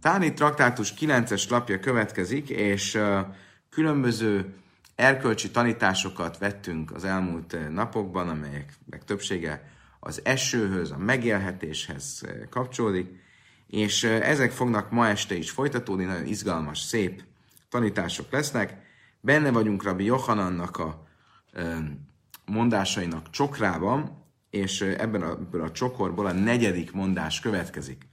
[0.00, 2.98] Táni traktátus 9-es lapja következik, és
[3.70, 4.54] különböző
[4.94, 13.08] erkölcsi tanításokat vettünk az elmúlt napokban, amelyeknek többsége az esőhöz, a megélhetéshez kapcsolódik,
[13.66, 17.22] és ezek fognak ma este is folytatódni, nagyon izgalmas, szép
[17.68, 18.76] tanítások lesznek.
[19.20, 21.06] Benne vagyunk Rabbi Johanannak a
[22.44, 28.08] mondásainak csokrában, és ebben a, ebből a csokorból a negyedik mondás következik.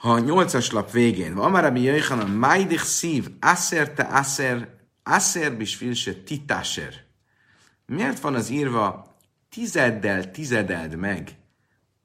[0.00, 4.68] Ha a nyolcas lap végén, van már Rabbi Johanan, Majdich szív, Aser te Aser,
[5.02, 6.94] Aser bisfilse titáser.
[7.86, 9.16] Miért van az írva
[9.48, 11.36] tizeddel tizedeld meg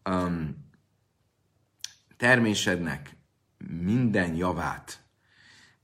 [0.09, 0.55] um,
[2.17, 3.17] termésednek
[3.67, 5.03] minden javát,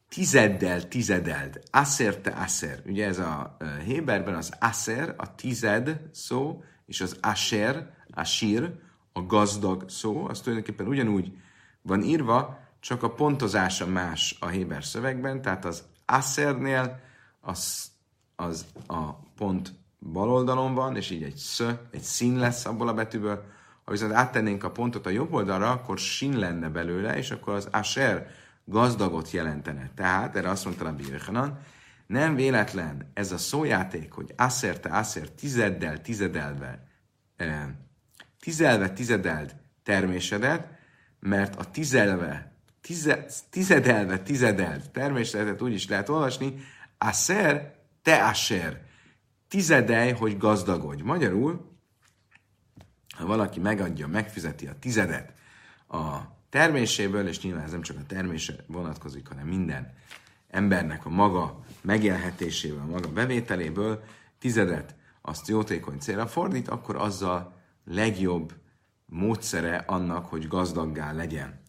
[0.09, 2.81] tizeddel tizedeld, aser te aser.
[2.85, 8.73] Ugye ez a Héberben az aser, a tized szó, és az asher, asir,
[9.13, 11.33] a gazdag szó, az tulajdonképpen ugyanúgy
[11.81, 16.99] van írva, csak a pontozása más a Héber szövegben, tehát az asernél
[17.39, 17.91] az,
[18.35, 22.93] az a pont bal oldalon van, és így egy sz, egy szín lesz abból a
[22.93, 23.43] betűből.
[23.83, 27.67] Ha viszont áttennénk a pontot a jobb oldalra, akkor sin lenne belőle, és akkor az
[27.71, 28.27] asher
[28.65, 29.91] gazdagot jelentene.
[29.95, 31.59] Tehát, erre azt mondta a Birchanan,
[32.07, 34.33] nem véletlen ez a szójáték, hogy
[34.81, 36.87] te aszer tizeddel, tizedelve,
[37.35, 37.65] eh,
[38.39, 40.79] tizelve, tizedeld termésedet,
[41.21, 46.55] mert a tizelve, tize, tizedelve, tizedeld termésedet úgy is lehet olvasni,
[46.97, 48.81] aszer, te asher
[49.47, 51.01] tizedej, hogy gazdagodj.
[51.01, 51.77] Magyarul,
[53.17, 55.33] ha valaki megadja, megfizeti a tizedet
[55.87, 56.17] a
[56.49, 59.93] terméséből, és nyilván ez nem csak a termése vonatkozik, hanem minden
[60.49, 64.03] embernek a maga megélhetéséből, a maga bevételéből,
[64.39, 67.53] tizedet azt jótékony célra fordít, akkor azzal
[67.85, 68.53] legjobb
[69.11, 71.61] módszere annak, hogy gazdaggá legyen.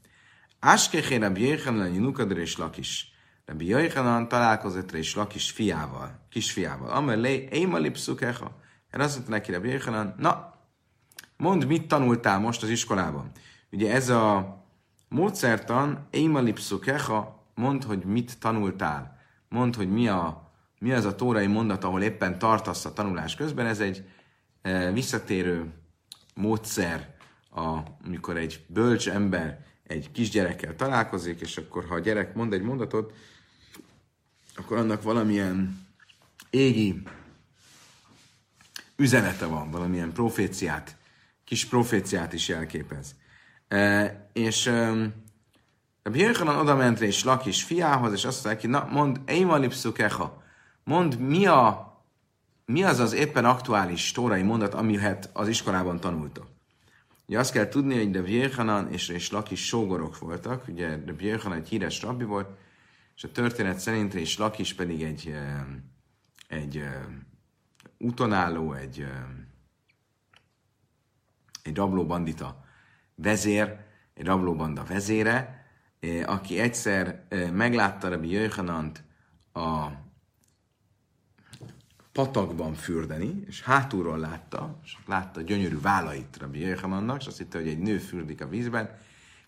[0.60, 3.12] Áskechére bjéhen a Nukadr és Lakis.
[3.44, 6.90] Rabbi Jöjjhanan találkozott és Lakis fiával, kisfiával.
[6.90, 8.60] Amelé, Éma lipszukeha.
[8.90, 10.54] Erre azt mondta neki Rabbi Jöjjhanan, na,
[11.36, 13.30] mondd, mit tanultál most az iskolában.
[13.70, 14.56] Ugye ez a
[15.08, 19.18] módszertan, Éma lipszukeha, mondd, hogy mit tanultál.
[19.48, 23.66] Mondd, hogy mi, a, mi az a tórai mondat, ahol éppen tartasz a tanulás közben.
[23.66, 24.04] Ez egy
[24.62, 25.72] e, visszatérő
[26.34, 27.11] módszer,
[27.54, 32.62] a, amikor egy bölcs ember egy kisgyerekkel találkozik, és akkor ha a gyerek mond egy
[32.62, 33.12] mondatot,
[34.56, 35.86] akkor annak valamilyen
[36.50, 37.02] égi
[38.96, 40.96] üzenete van, valamilyen proféciát,
[41.44, 43.14] kis proféciát is jelképez.
[43.68, 44.66] E, és
[46.02, 50.42] a Björkanan oda ment és Lakis fiához, és azt mondta neki, na, mondd, Eima lipszukecha,
[50.84, 51.92] mondd, mi, a,
[52.64, 56.51] mi az az éppen aktuális tórai mondat, amihet az iskolában tanultok.
[57.32, 61.58] Ugye azt kell tudni, hogy de Björkanan és, és Lakis sógorok voltak, ugye de Björkanan
[61.58, 62.58] egy híres rabbi volt,
[63.16, 65.34] és a történet szerint és Lakis pedig egy,
[66.48, 66.84] egy
[67.98, 69.06] utonálló, egy,
[71.62, 72.64] egy rablóbandita
[73.14, 73.78] vezér,
[74.14, 75.66] egy rablóbanda vezére,
[76.24, 79.04] aki egyszer meglátta Rabbi Jöjhanant
[79.52, 79.86] a
[82.12, 87.68] patakban fürdeni, és hátulról látta, és látta gyönyörű vállait Rabbi Jöjhanannak, és azt hitte, hogy
[87.68, 88.90] egy nő fürdik a vízben,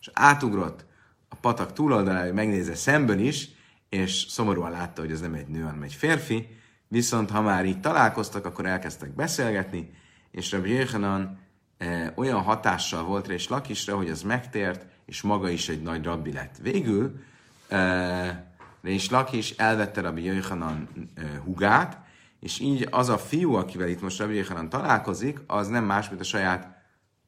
[0.00, 0.84] és átugrott
[1.28, 3.48] a patak túloldalára, hogy megnézze szemből is,
[3.88, 6.48] és szomorúan látta, hogy ez nem egy nő, hanem egy férfi,
[6.88, 9.90] viszont ha már így találkoztak, akkor elkezdtek beszélgetni,
[10.30, 11.38] és Rabbi Jöjhanan
[11.78, 16.04] e, olyan hatással volt rá és Lakisra, hogy az megtért, és maga is egy nagy
[16.04, 16.56] rabbi lett.
[16.62, 17.20] Végül
[17.68, 22.03] e, és Lakis elvette Rabbi Jöjhanan e, hugát,
[22.44, 26.20] és így az a fiú, akivel itt most Rabbi Jöjhanan találkozik, az nem más, mint
[26.20, 26.68] a saját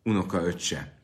[0.03, 0.99] unoka öccse.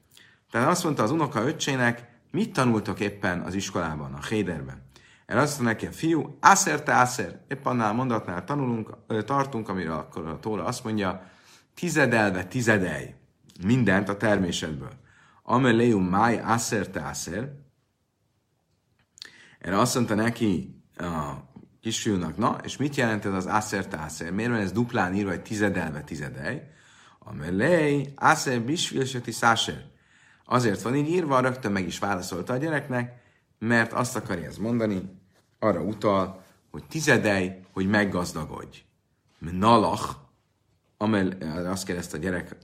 [0.51, 4.83] Tehát azt mondta az unoka öccsének, mit tanultok éppen az iskolában, a Héderben?
[5.27, 9.95] Erre azt mondta neki a fiú, Aszer te Aszer, épp annál mondatnál tanulunk, tartunk, amire
[9.95, 11.31] akkor a Tóra azt mondja,
[11.75, 13.15] tizedelve tizedelj
[13.65, 14.93] mindent a termésedből.
[15.43, 17.53] Ameléum máj Aszer te Aszer.
[19.59, 21.51] Erre azt mondta neki a
[21.83, 24.33] kisfiúnak, na, és mit jelent ez az Aszer te Aszer?
[24.33, 26.61] Miért van ez duplán írva, hogy tizedelve tizedelj?
[27.19, 29.85] Amelé, Aszer bisvilseti Száser.
[30.45, 33.23] Azért van így írva, rögtön meg is válaszolta a gyereknek,
[33.59, 35.21] mert azt akarja ez mondani,
[35.59, 38.85] arra utal, hogy tizedej, hogy meggazdagodj.
[39.39, 40.17] Nalach,
[40.97, 41.29] amely
[41.67, 42.57] azt kérdezte a gyerek,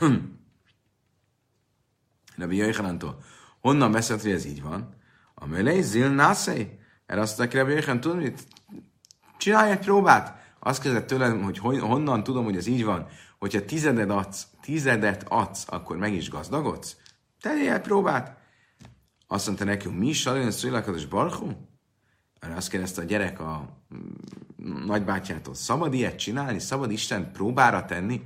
[2.36, 3.22] Rabbi Jöjjhanantól,
[3.60, 4.94] honnan veszed, hogy ez így van?
[5.34, 6.78] Amelé zil nászé?
[7.06, 8.44] Erre azt mondta, Rabbi Jöjjhan, tudod mit?
[9.38, 10.54] Csinálj egy próbát!
[10.58, 13.06] Azt kérdezett tőlem, hogy honnan tudom, hogy ez így van.
[13.38, 16.96] Hogyha tizedet adsz, tizedet adsz, akkor meg is gazdagodsz?
[17.40, 18.36] Tegyél egy próbát!
[19.26, 21.46] Azt mondta neki, mi is Salén Szülakados Barchu?
[22.40, 26.58] Erre azt kérdezte a gyerek a mm, nagybátyjától, szabad ilyet csinálni?
[26.58, 28.22] Szabad Isten próbára tenni?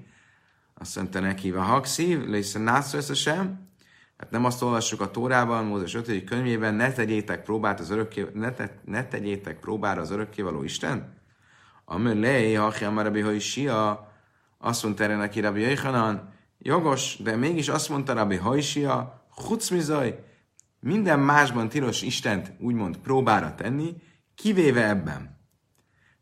[0.74, 3.69] Azt mondta neki, a hakszív, lész nászra sem,
[4.20, 6.24] Hát nem azt olvassuk a Tórában, Mózes 5.
[6.24, 11.22] könyvében, ne tegyétek próbát az örökké, ne, te, ne tegyétek próbára az örökkévaló Isten?
[11.84, 14.12] Amör lej, ha már Rabbi Hajsia,
[14.58, 20.24] azt mondta erre neki Rabbi Jöjhanan, jogos, de mégis azt mondta Rabbi Hajsia, chucmizaj,
[20.80, 23.96] minden másban tilos Istent úgymond próbára tenni,
[24.34, 25.38] kivéve ebben.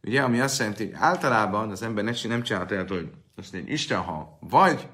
[0.03, 4.01] Ugye, ami azt jelenti, hogy általában az ember nem csinálta el, hogy azt mondja, Isten,
[4.01, 4.89] ha vagy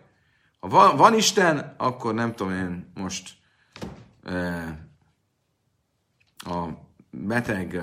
[0.64, 3.36] ha van, van Isten, akkor nem tudom én most
[4.22, 4.34] e,
[6.36, 6.68] a
[7.10, 7.82] beteg e,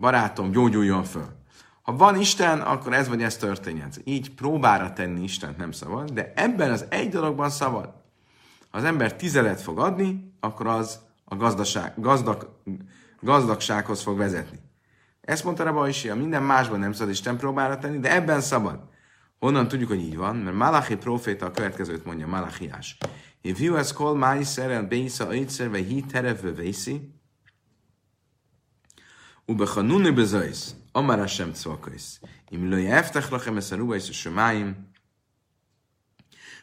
[0.00, 1.26] barátom gyógyuljon föl.
[1.82, 3.90] Ha van Isten, akkor ez vagy ez történjen.
[4.04, 7.84] Így próbára tenni Istent nem szabad, de ebben az egy dologban szabad.
[8.70, 12.58] Ha az ember tizedet fog adni, akkor az a gazdaság, gazdag,
[13.20, 14.58] gazdagsághoz fog vezetni.
[15.20, 18.90] Ezt mondta Rabba is, minden másban nem szabad Isten próbára tenni, de ebben szabad.
[19.42, 20.36] Honnan tudjuk, hogy így van?
[20.36, 22.96] Mert Malachi proféta a következőt mondja, Malachiás.
[23.40, 27.14] If you has called my szerel beisza öjtszerve hi terevve vészi,
[29.44, 32.20] ube chanuni bezöjsz, amara sem cvakajsz.
[32.48, 34.90] Im lo jeftach lachem es a rubajsz a sömáim,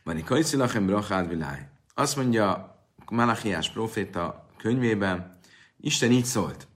[0.03, 1.69] vani kajszi lachem brachát viláj.
[1.93, 2.75] Azt mondja
[3.11, 5.39] Malachiás proféta könyvében,
[5.77, 6.67] Isten így szólt.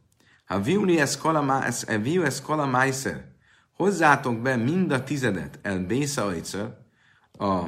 [0.45, 3.32] Ha viuni ez kola ma, ez e viu ez kola maiszer,
[3.73, 6.31] hozzátok be mind a tizedet el Bésza
[7.39, 7.65] a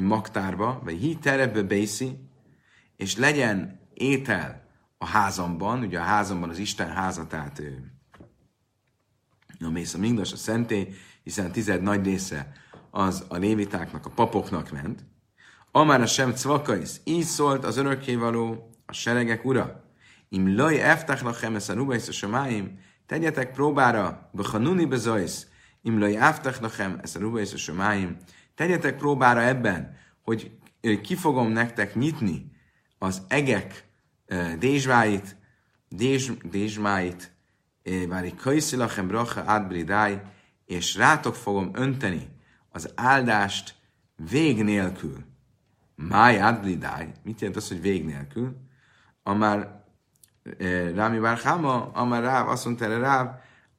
[0.00, 2.18] magtárba, vagy hi terebe Bészi,
[2.96, 4.62] és legyen étel
[4.98, 7.62] a házamban, ugye a házamban az Isten háza, tehát
[9.60, 12.52] a mész a mingdas, a szentély, hiszen tized nagy része
[12.90, 15.04] az a lévitáknak, a papoknak ment.
[15.72, 19.84] Amára sem cvakais, így szólt az örökkévaló, a seregek ura.
[20.28, 22.78] Im loj eftach lachem a rubais a semáim,
[23.12, 25.46] Tegyetek próbára, b'chanuni bezajsz,
[25.82, 28.16] imlai áftach lachem, ezt a rubais a somáim.
[28.54, 30.58] Tegyetek próbára ebben, hogy
[31.02, 32.52] ki fogom nektek nyitni
[32.98, 33.88] az egek
[34.58, 35.36] dézsváit,
[36.50, 37.32] dézsmáit,
[38.08, 40.22] vári kajszilachem bracha átbridáj,
[40.64, 42.28] és rátok fogom önteni
[42.68, 43.74] az áldást
[44.30, 45.24] vég nélkül.
[45.94, 48.56] Máj átbridáj, mit jelent az, hogy vég nélkül?
[49.22, 49.81] Amár
[50.94, 53.28] Rámi Bárháma, Amar Ráv, azt mondta erre Ráv,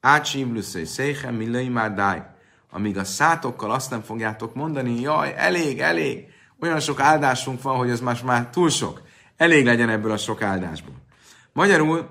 [0.00, 2.22] Átsívluszai széchem, millai már dáj.
[2.70, 7.90] Amíg a szátokkal azt nem fogjátok mondani, jaj, elég, elég, olyan sok áldásunk van, hogy
[7.90, 9.02] ez más már túl sok.
[9.36, 10.94] Elég legyen ebből a sok áldásból.
[11.52, 12.08] Magyarul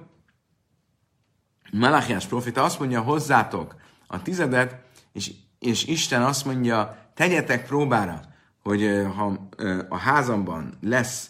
[1.71, 3.75] Malachiás profita azt mondja, hozzátok
[4.07, 4.75] a tizedet,
[5.11, 8.21] és, és Isten azt mondja, tegyetek próbára,
[8.63, 9.49] hogy ha
[9.89, 11.29] a házamban lesz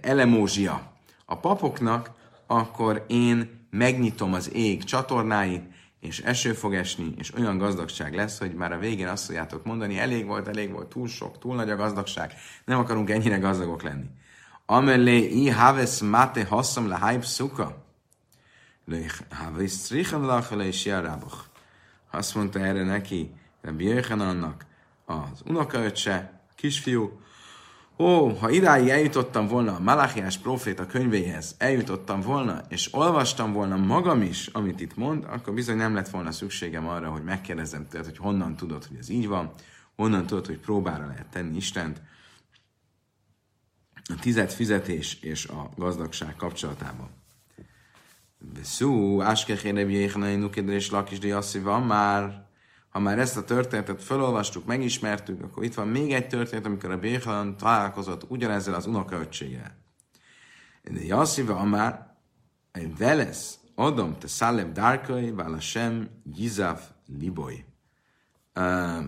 [0.00, 0.92] elemózsia
[1.24, 2.10] a papoknak,
[2.46, 5.64] akkor én megnyitom az ég csatornáit,
[6.00, 9.98] és eső fog esni, és olyan gazdagság lesz, hogy már a végén azt fogjátok mondani,
[9.98, 12.32] elég volt, elég volt, túl sok, túl nagy a gazdagság,
[12.64, 14.06] nem akarunk ennyire gazdagok lenni.
[14.66, 17.84] Amelé i haves mate hasszam le haib szuka.
[18.84, 18.98] Le
[19.30, 20.88] haves strichen lach le is
[22.10, 24.66] Azt mondta erre neki, de annak
[25.04, 27.20] az unokaöccse, kisfiú,
[27.98, 34.22] Ó, ha idáig eljutottam volna a Malachiás proféta könyvéhez, eljutottam volna, és olvastam volna magam
[34.22, 38.18] is, amit itt mond, akkor bizony nem lett volna szükségem arra, hogy megkérdezzem tőled, hogy
[38.18, 39.50] honnan tudod, hogy ez így van,
[39.94, 42.02] honnan tudod, hogy próbára lehet tenni Istent.
[43.94, 47.08] A tized fizetés és a gazdagság kapcsolatában.
[48.62, 51.18] Szú, áskechére bjéhnainu nukedés lakis
[51.62, 52.45] van már
[52.96, 56.98] ha már ezt a történetet felolvastuk, megismertük, akkor itt van még egy történet, amikor a
[56.98, 59.76] Béhalan találkozott ugyanezzel az unokaöccséggel.
[60.82, 61.94] De Jassziva
[62.72, 66.80] egy velesz, adom te szálem dárkai, vála sem jizav
[67.18, 67.64] liboy.
[68.54, 69.04] Uh,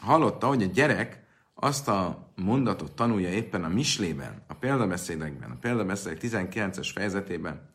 [0.00, 1.24] hallotta, hogy a gyerek
[1.54, 7.70] azt a mondatot tanulja éppen a mislében, a példabeszédekben, a példabeszédek 19-es fejezetében.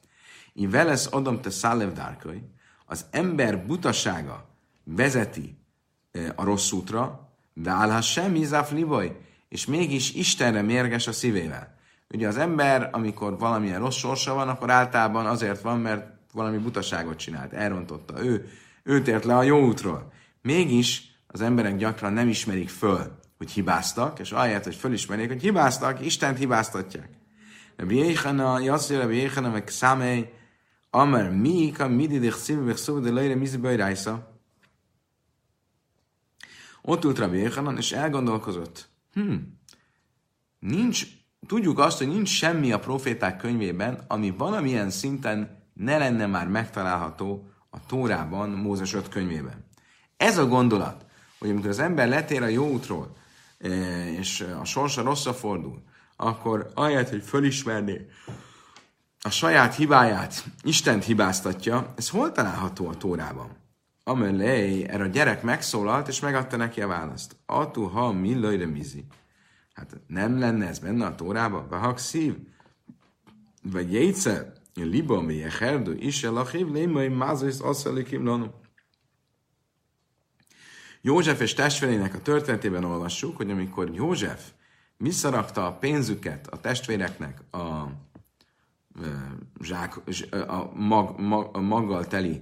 [0.54, 2.42] Én velesz adom te szálem dárkai,
[2.86, 4.50] az ember butasága
[4.96, 5.58] vezeti
[6.36, 9.18] a rossz útra, de állha semmi záflibaj,
[9.50, 11.78] és mégis Istenre mérges a szívével.
[12.14, 17.18] Ugye az ember, amikor valamilyen rossz sorsa van, akkor általában azért van, mert valami butaságot
[17.18, 18.24] csinált, elrontotta.
[18.24, 18.50] Ő,
[18.84, 20.12] ő tért le a jó útról.
[20.42, 26.06] Mégis az emberek gyakran nem ismerik föl, hogy hibáztak, és ahelyett, hogy fölismerjék, hogy hibáztak,
[26.06, 27.10] Istent hibáztatják.
[27.76, 30.30] Rabbi Jéhana, Jasszi, Rabbi meg Számei,
[30.90, 34.39] Amer, Mika, Mididich, Szívű, Szó, de Leire, Mizibaj, Rájsza.
[36.90, 38.90] Ott ült Rabbi Yechanan, és elgondolkozott.
[39.14, 39.36] Hm,
[40.60, 41.06] nincs
[41.48, 47.50] tudjuk azt, hogy nincs semmi a proféták könyvében, ami valamilyen szinten ne lenne már megtalálható
[47.70, 49.66] a Tórában, Mózes 5 könyvében.
[50.18, 51.06] Ez a gondolat,
[51.40, 53.16] hogy amikor az ember letér a jó útról,
[53.58, 55.84] eh, és a sorsa rosszra fordul,
[56.16, 58.08] akkor ahelyett, hogy fölismerné
[59.22, 63.59] a saját hibáját, Istent hibáztatja, ez hol található a Tórában?
[64.04, 67.36] Amelé, erre a gyerek megszólalt, és megadta neki a választ.
[67.46, 69.06] Atu ha millajre mizi.
[69.74, 71.68] Hát nem lenne ez benne a Tórában?
[71.68, 72.38] Vahak szív?
[73.64, 74.54] Vagy jétszer?
[74.74, 78.52] Liba mi herdő is el a hív, lémai mázais asszalikim.
[81.02, 84.52] József és testvérének a történetében olvassuk, hogy amikor József
[84.98, 87.86] visszarakta a pénzüket a testvéreknek a,
[89.62, 90.02] zsák,
[90.48, 92.42] a, mag, mag, a maggal teli,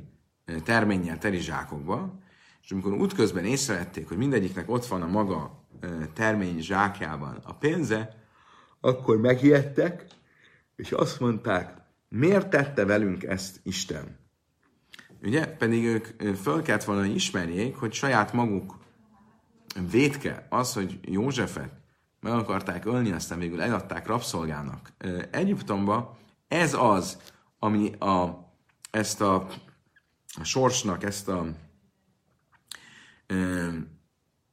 [0.64, 2.20] terménnyel teli zsákokba,
[2.62, 5.66] és amikor útközben észrevették, hogy mindegyiknek ott van a maga
[6.14, 8.16] termény zsákjában a pénze,
[8.80, 10.06] akkor megijedtek,
[10.76, 11.74] és azt mondták,
[12.10, 14.20] miért tette velünk ezt Isten?
[15.24, 15.48] Ugye?
[15.48, 18.78] Pedig ők föl kellett volna ismerjék, hogy saját maguk
[19.92, 21.72] védke az, hogy Józsefet
[22.20, 24.92] meg akarták ölni, aztán végül eladták rabszolgának.
[25.32, 27.18] Egyiptomba ez az,
[27.60, 28.46] ami a,
[28.92, 29.48] ezt a,
[30.40, 31.46] a sorsnak, ezt a
[33.28, 33.70] ö,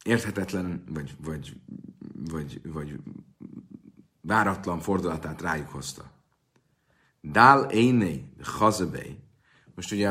[0.04, 1.56] érthetetlen, vagy, vagy,
[2.30, 3.00] vagy, vagy
[4.20, 6.12] váratlan fordulatát rájuk hozta.
[7.20, 8.24] Dál éné,
[8.58, 9.18] chazebei.
[9.74, 10.10] Most ugye,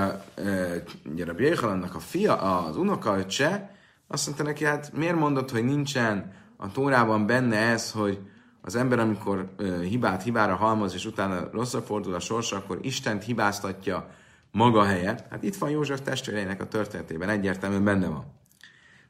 [1.06, 3.75] ugye a Jéhalannak a fia, az unokaöccse,
[4.08, 8.20] azt mondta neki, hát miért mondod, hogy nincsen a Tórában benne ez, hogy
[8.62, 14.10] az ember, amikor hibát hibára halmoz, és utána rosszra fordul a sorsa, akkor Istent hibáztatja
[14.54, 15.26] maga helyett.
[15.30, 18.34] Hát itt van József testvéreinek a történetében, egyértelműen benne van.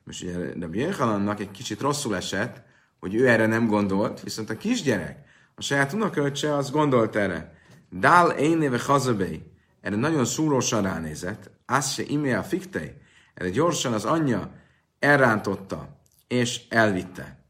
[0.03, 2.61] Most ugye de Jéhalannak egy kicsit rosszul esett,
[2.99, 7.53] hogy ő erre nem gondolt, viszont a kisgyerek, a saját unokaöccse, az gondolt erre.
[7.89, 9.51] Dál énéve hazabé.
[9.81, 11.49] Erre nagyon szúrósan ránézett.
[11.65, 12.93] Az se imé a fiktei.
[13.33, 14.51] Erre gyorsan az anyja
[14.99, 17.45] elrántotta, és elvitte.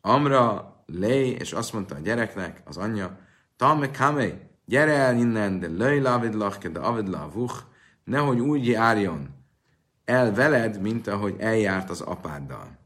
[0.00, 3.18] Amra lé, és azt mondta a gyereknek, az anyja,
[3.56, 4.30] Tame kame,
[4.64, 7.62] gyere el innen, de löj lavidlach, de avidla vuch,
[8.04, 9.28] nehogy úgy járjon
[10.04, 12.78] el veled, mint ahogy eljárt az apáddal.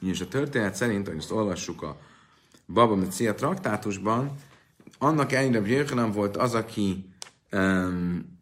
[0.00, 1.98] És a történet szerint, ahogy ezt olvassuk a
[2.66, 4.34] Baba Mecia traktátusban,
[4.98, 7.14] annak ellenére Björkanem volt az, aki
[7.52, 8.38] um,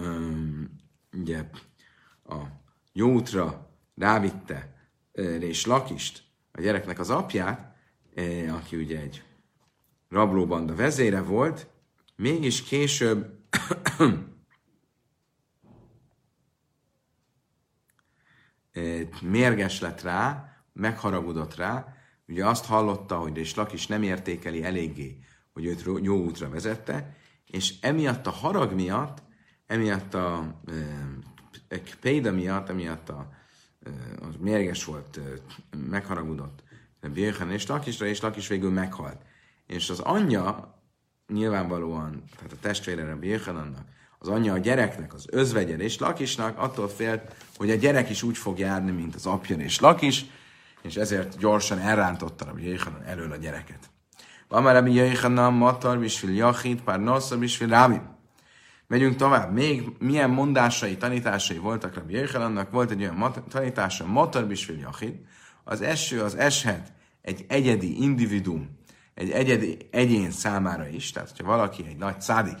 [0.00, 0.70] um,
[1.12, 1.44] ugye,
[2.24, 2.36] a
[2.92, 4.74] jó útra rávitte
[5.40, 7.76] és Lakist, a gyereknek az apját,
[8.50, 9.22] aki ugye egy
[10.12, 11.66] rablóbanda vezére volt,
[12.16, 13.38] mégis később
[19.22, 21.96] mérges lett rá, megharagudott rá,
[22.28, 25.18] ugye azt hallotta, hogy és Lakis nem értékeli eléggé,
[25.52, 27.16] hogy őt jó útra vezette,
[27.46, 29.22] és emiatt a harag miatt,
[29.66, 30.60] emiatt a
[31.68, 33.32] e, péda miatt, emiatt a,
[33.82, 33.90] e,
[34.26, 35.20] az mérges volt, e,
[35.76, 36.62] megharagudott
[37.08, 39.22] Bérhen és Lakisra, és Lakis végül meghalt.
[39.66, 40.76] És az anyja
[41.32, 43.84] nyilvánvalóan, tehát a testvére a annak,
[44.18, 48.36] az anyja a gyereknek, az özvegyen és Lakisnak attól félt, hogy a gyerek is úgy
[48.36, 50.24] fog járni, mint az apja és Lakis,
[50.82, 53.90] és ezért gyorsan elrántotta a Jéhanan elől a gyereket.
[54.48, 58.00] Amár Rabbi Jéhanan, Matar, Bisfil Jachit, Pár Nosza, Bisfil Rábi.
[58.86, 59.52] Megyünk tovább.
[59.52, 62.70] Még milyen mondásai, tanításai voltak Rabbi Jéhanannak?
[62.70, 65.26] Volt egy olyan tanítása, Matar, Bisfil Jachit.
[65.64, 66.92] Az eső az eshet
[67.22, 68.78] egy egyedi individuum,
[69.14, 71.10] egy egyedi egyén számára is.
[71.10, 72.58] Tehát, hogyha valaki egy nagy szádik,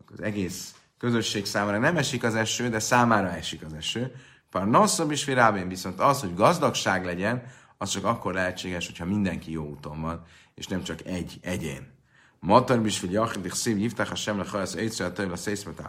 [0.00, 4.14] akkor az egész közösség számára nem esik az eső, de számára esik az eső.
[4.50, 7.42] Pár nasszabb is virábén viszont az, hogy gazdagság legyen,
[7.78, 10.24] az csak akkor lehetséges, hogyha mindenki jó úton van,
[10.54, 11.92] és nem csak egy egyén.
[12.40, 15.80] Matar is vagy Jachidik szív hívták a semle hajasz egyszerűen tőle a szészmet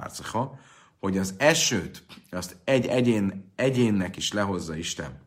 [1.00, 5.25] hogy az esőt, azt egy egyén, egyénnek is lehozza Isten.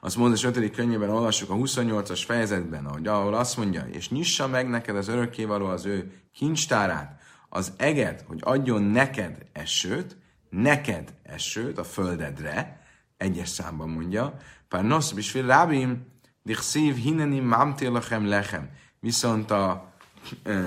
[0.00, 0.70] Azt az 5.
[0.70, 5.66] könyvében olvassuk a 28-as fejezetben, ahogy ahol azt mondja, és nyissa meg neked az örökkévaló
[5.66, 10.16] az ő kincstárát, az eged, hogy adjon neked esőt,
[10.50, 12.80] neked esőt a földedre,
[13.16, 14.36] egyes számban mondja,
[14.68, 16.06] pár nosz bisfil rábim,
[16.44, 18.70] szív hineni mamtélachem lechem.
[19.00, 19.92] Viszont a
[20.42, 20.64] ö,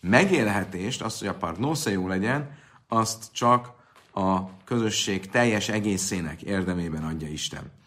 [0.00, 2.58] megélhetést, azt, hogy a pár nosza jó legyen,
[2.88, 3.72] azt csak
[4.12, 7.79] a közösség teljes egészének érdemében adja Isten.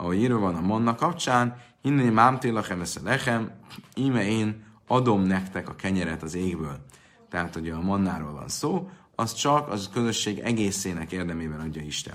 [0.00, 3.50] Ahogy írva van a manna kapcsán, hinni mámtélachem esze lechem,
[3.94, 6.84] íme én adom nektek a kenyeret az égből.
[7.28, 12.14] Tehát, hogy a mannáról van szó, az csak az közösség egészének érdemében adja Isten.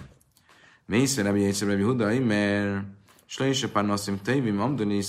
[0.86, 2.84] Mészre Rebbi Jézszer Rebbi Hudai, mert
[3.26, 5.02] Slöjse Parnasszim Teivim Amdoni.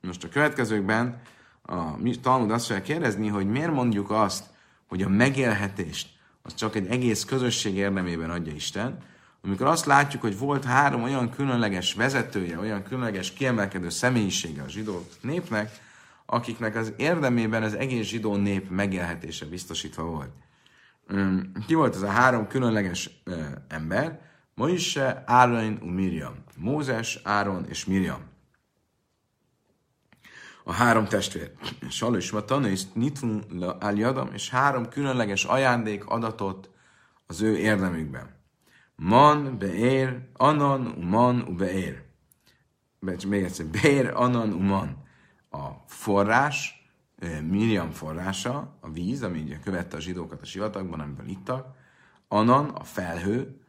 [0.00, 1.20] Most a következőkben
[1.62, 1.82] a
[2.22, 4.44] Talmud azt fogja kérdezni, hogy miért mondjuk azt,
[4.88, 6.08] hogy a megélhetést
[6.42, 8.98] az csak egy egész közösség érdemében adja Isten,
[9.42, 15.06] amikor azt látjuk, hogy volt három olyan különleges vezetője, olyan különleges kiemelkedő személyisége a zsidó
[15.20, 15.70] népnek,
[16.26, 20.30] akiknek az érdemében az egész zsidó nép megélhetése biztosítva volt.
[21.66, 23.22] Ki volt ez a három különleges
[23.68, 24.20] ember?
[24.54, 26.34] Moise, Áron Miriam.
[26.56, 28.28] Mózes, Áron és Miriam.
[30.64, 31.52] A három testvér.
[31.88, 33.44] Salus Matana és Nitun
[33.80, 36.70] Aljadam, és három különleges ajándék adatot
[37.26, 38.39] az ő érdemükben.
[39.02, 42.02] Man, Beér, Anan, Uman, Beér.
[42.98, 44.96] Még egyszer, Beér, Anan, Uman.
[45.50, 46.88] A forrás,
[47.48, 51.76] Miriam forrása, a víz, ami ugye követte a zsidókat a sivatagban, amiből ittak.
[52.28, 53.60] Anan, a felhő,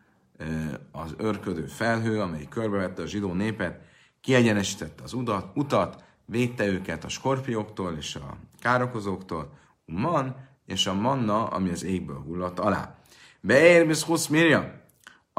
[0.92, 3.82] az örködő felhő, amely körbevette a zsidó népet,
[4.22, 9.54] kiegyenesítette az utat, utat védte őket a skorpióktól és a károkozóktól,
[9.86, 10.36] man,
[10.66, 12.96] és a manna, ami az égből hullott alá.
[13.42, 14.80] Beér biszkusz Miriam.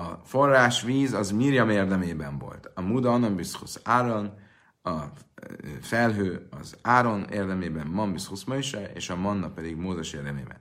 [0.03, 2.71] A forrás víz az Miriam érdemében volt.
[2.75, 4.35] A muda annan biszkusz Áron,
[4.83, 4.99] a
[5.81, 10.57] felhő az Áron érdemében, man biszkusz Moise, és a manna pedig Mózes érdemében.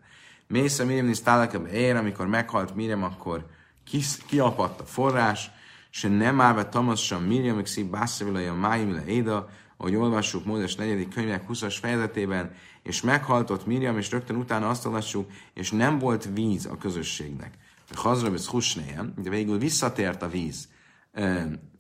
[0.48, 3.46] Mész a Miriam nisztálaka ér, amikor meghalt Miriam, akkor
[4.28, 5.52] kiapadt a forrás,
[5.90, 11.08] se nem állva Tamas sem Miriam, szív Bászavila, a Májimila Éda, ahogy olvassuk Mózes 4.
[11.08, 16.66] könyvek 20-as fejezetében, és meghaltott Miriam, és rögtön utána azt olvassuk, és nem volt víz
[16.66, 17.54] a közösségnek.
[17.96, 20.68] Hazrabisz Husnéjem, de végül visszatért a víz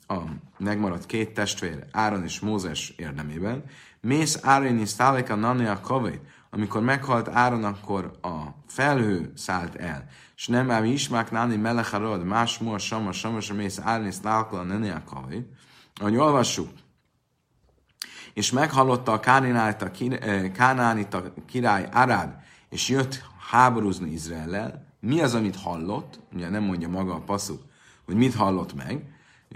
[0.08, 0.20] a
[0.58, 3.63] megmaradt két testvér, Áron és Mózes érdemében.
[4.01, 10.06] Mész Áron és Száleka Nanea Kavét, amikor meghalt Áron, akkor a felhő szállt el.
[10.36, 15.03] És nem ám ismák náni melecharod, más mor, sama, sama, mész Áron és Száleka Nanea
[15.03, 15.48] Kavét.
[15.96, 16.70] Ahogy olvassuk,
[18.34, 19.20] és meghallotta a
[20.53, 22.36] Kánánita király Arád,
[22.70, 26.20] és jött háborúzni Izraellel, mi az, amit hallott?
[26.33, 27.61] Ugye nem mondja maga a passzuk,
[28.05, 29.03] hogy mit hallott meg.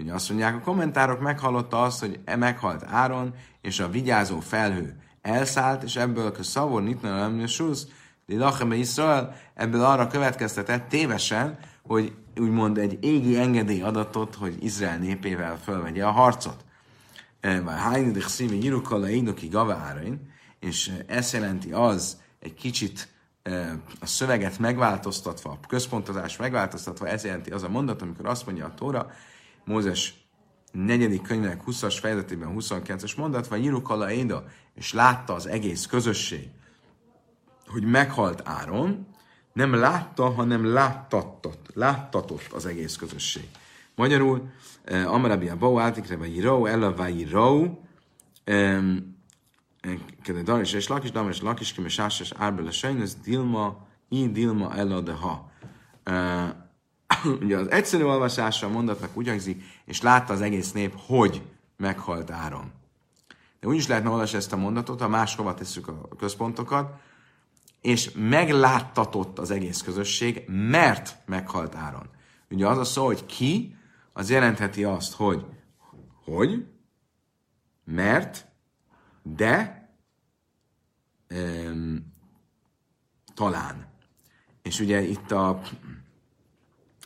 [0.00, 5.00] Ugye azt mondják, a kommentárok meghallotta azt, hogy e meghalt Áron, és a vigyázó felhő
[5.22, 7.86] elszállt, és ebből a szavor nitna susz,
[8.26, 15.58] de Israel ebből arra következtetett tévesen, hogy úgymond egy égi engedély adatot, hogy Izrael népével
[15.58, 16.64] fölvegye a harcot.
[17.66, 20.30] Hájni de szívi jirukala énoki gavárain,
[20.60, 23.08] és ezt jelenti az egy kicsit
[24.00, 28.74] a szöveget megváltoztatva, a központozás megváltoztatva, ez jelenti az a mondat, amikor azt mondja a
[28.74, 29.10] Tóra,
[29.64, 30.26] Mózes
[30.72, 36.48] negyedik könyvek 20-as fejezetében 29-es mondat, vagy Jirukala Éda, és látta az egész közösség,
[37.66, 39.06] hogy meghalt Áron,
[39.52, 43.48] nem látta, hanem láttatott, láttatott az egész közösség.
[43.94, 44.50] Magyarul,
[45.06, 47.78] Amarabi a Bau áltikre vagy Rau, Ella vagy Rau,
[50.44, 55.50] Daris és Lakis, Daris Lakis, Kime Sásás, Árbele Sejnez, Dilma, I Dilma Ella de Ha.
[57.42, 61.42] Ugye az egyszerű olvasása a mondatnak úgy hangzik, és látta az egész nép, hogy
[61.76, 62.72] meghalt Áron.
[63.60, 67.00] De úgy is lehetne olvasni ezt a mondatot, ha máshova tesszük a központokat,
[67.80, 72.08] és megláttatott az egész közösség, mert meghalt Áron.
[72.50, 73.76] Ugye az a szó, hogy ki,
[74.12, 75.44] az jelentheti azt, hogy
[76.24, 76.66] hogy,
[77.84, 78.46] mert,
[79.22, 79.75] de,
[81.30, 82.12] um,
[83.34, 83.86] talán.
[84.62, 85.60] És ugye itt a,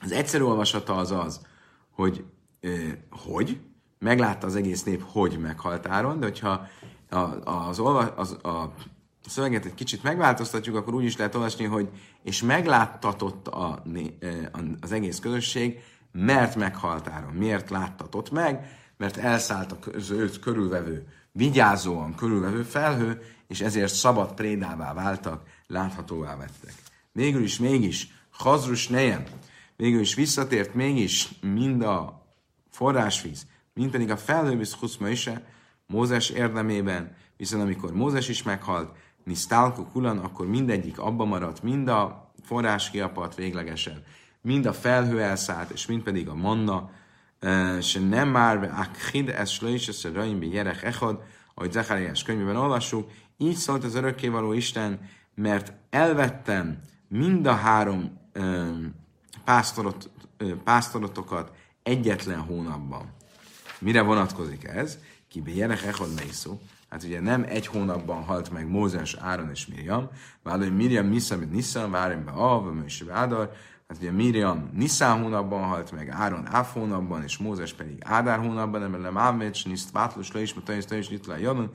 [0.01, 1.47] az egyszerű olvasata az az,
[1.91, 2.25] hogy
[2.63, 3.61] uh, hogy,
[4.01, 6.67] meglátta az egész nép, hogy meghalt Áron, de hogyha
[7.11, 7.17] a,
[7.69, 8.75] az, olva, az, a
[9.27, 11.89] szöveget egy kicsit megváltoztatjuk, akkor úgy is lehet olvasni, hogy
[12.23, 13.83] és megláttatott a,
[14.81, 15.81] az egész közösség,
[16.13, 17.33] mert meghalt Áron.
[17.33, 18.79] Miért láttatott meg?
[18.97, 26.73] Mert elszállt az őt körülvevő, vigyázóan körülvevő felhő, és ezért szabad prédává váltak, láthatóvá vettek.
[27.13, 29.25] Végül is, mégis, Hazrus nejem,
[29.77, 32.27] végül is visszatért mégis mind a
[32.71, 35.31] forrásvíz, mind pedig a felhővíz Huszma is,
[35.87, 42.33] Mózes érdemében, viszont amikor Mózes is meghalt, Nisztálku Kulan, akkor mindegyik abba maradt, mind a
[42.45, 44.03] forrás kiapadt véglegesen,
[44.43, 46.91] mind a felhő elszállt, és mind pedig a manna,
[47.81, 51.23] se nem már akhid es slöjs es raim be jerech echad,
[51.55, 53.11] ahogy Zechariás könyvében olvassuk,
[53.41, 55.01] így szólt az örökkévaló Isten,
[55.35, 58.19] mert elvettem mind a három
[59.45, 60.11] pásztorot,
[60.65, 63.13] pásztorotokat egyetlen hónapban.
[63.79, 64.99] Mire vonatkozik ez?
[65.29, 66.61] Kibe jerech echad meiszó.
[66.89, 70.09] Hát ugye nem egy hónapban halt meg Mózes, Áron és Miriam,
[70.43, 73.53] hogy Miriam Nisza, mint Nisza, Várim be Av, Mősi Ádar,
[73.91, 78.91] Hát ugye Miriam Niszán hónapban halt meg, Áron Áf hónapban, és Mózes pedig Ádár hónapban,
[78.91, 81.71] nem Ámecs, Niszt Vátlus, Le is, Matajusz, is, Nitla, Janun,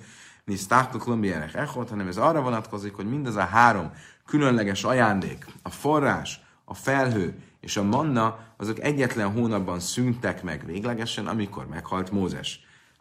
[0.46, 3.92] Niszt Táktuk, Lombierek, Echot, hanem ez arra vonatkozik, hogy mindez a három
[4.26, 11.28] különleges ajándék, a forrás, a felhő és a manna, azok egyetlen hónapban szűntek meg véglegesen,
[11.28, 12.60] amikor meghalt Mózes.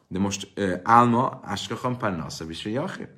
[0.09, 3.09] De most uh, Álma, Áskacham, Pannasza, Visvijachir.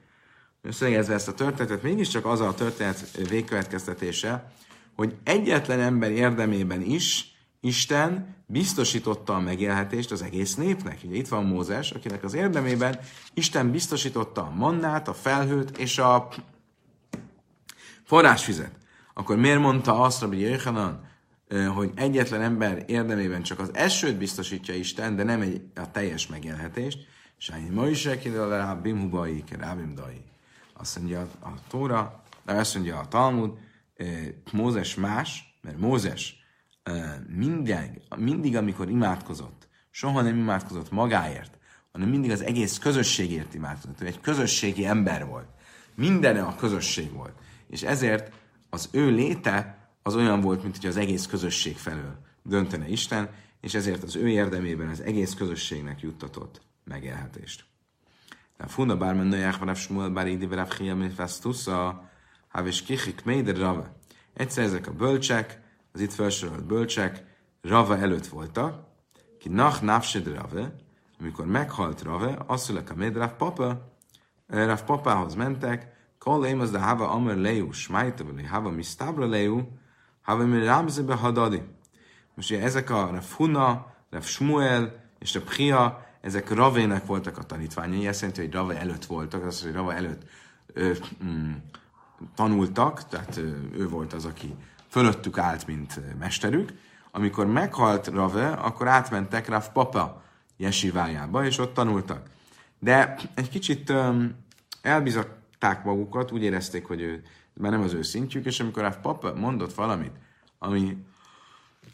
[0.62, 4.52] Összegezve ezt a történetet, mégiscsak az a történet végkövetkeztetése,
[4.94, 10.98] hogy egyetlen ember érdemében is Isten biztosította a megélhetést az egész népnek.
[11.04, 12.98] Ugye itt van Mózes, akinek az érdemében
[13.34, 16.28] Isten biztosította a mannát, a felhőt és a
[18.04, 18.72] forrásvizet.
[19.14, 21.08] Akkor miért mondta azt Rabbi Jöjhanan,
[21.74, 26.98] hogy egyetlen ember érdemében csak az esőt biztosítja Isten, de nem egy, a teljes megélhetést?
[27.36, 28.08] Sány ma is
[28.48, 30.24] Rábim Hubai, Rábim Dai.
[30.72, 33.58] Azt mondja a Tóra, azt mondja a Talmud,
[34.52, 36.45] Mózes más, mert Mózes
[37.29, 41.59] minden, mindig, amikor imádkozott, soha nem imádkozott magáért,
[41.92, 44.01] hanem mindig az egész közösségért imádkozott.
[44.01, 45.49] Ő egy közösségi ember volt.
[45.94, 47.35] Mindene a közösség volt.
[47.68, 48.33] És ezért
[48.70, 53.29] az ő léte az olyan volt, mint hogy az egész közösség felől döntene Isten,
[53.61, 57.64] és ezért az ő érdemében az egész közösségnek juttatott megélhetést.
[58.57, 62.11] De funda bármen nőják van Smuel bár idi verav hiam festusza,
[62.49, 63.92] havis kichik meider rave.
[64.35, 65.61] Egyszer ezek a bölcsek,
[65.96, 67.24] az itt felsorolt bölcsek,
[67.62, 68.85] Rava előtt voltak,
[69.38, 70.74] ki nach nafsed Rave,
[71.20, 73.92] amikor meghalt Rave, asszulek a med Rav Papa,
[74.46, 79.61] Rav Papához mentek, kol émaz de hava amer leu, smajtavali, hava mistabra leu,
[80.22, 81.62] hava mi rámzebe hadadi.
[82.35, 87.42] Most ugye ezek a Rav Huna, Rav Shmuel és Rav Chia, ezek Ravének voltak a
[87.42, 90.22] tanítványai, ezt jelenti, hogy Rave előtt voltak, az, hogy Rave előtt
[90.66, 90.92] ö,
[91.24, 91.52] mm,
[92.35, 93.37] tanultak, tehát
[93.72, 94.54] ő volt az, aki
[94.96, 96.72] fölöttük állt, mint mesterük.
[97.11, 100.22] Amikor meghalt Rave, akkor átmentek Rav Papa
[100.56, 102.28] jesivájába, és ott tanultak.
[102.78, 103.92] De egy kicsit
[104.82, 109.35] elbizották magukat, úgy érezték, hogy ő, már nem az ő szintjük, és amikor Rav Papa
[109.35, 110.12] mondott valamit,
[110.59, 110.96] ami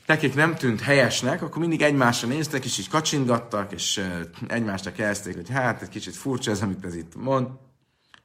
[0.07, 4.09] nekik nem tűnt helyesnek, akkor mindig egymásra néztek, és így kacsingattak, és
[4.47, 7.49] egymásra kezdték, hogy hát, egy kicsit furcsa ez, amit ez itt mond.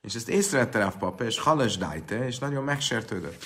[0.02, 3.46] És ezt észrevette Rav Papa, és halesdájte, és nagyon megsértődött.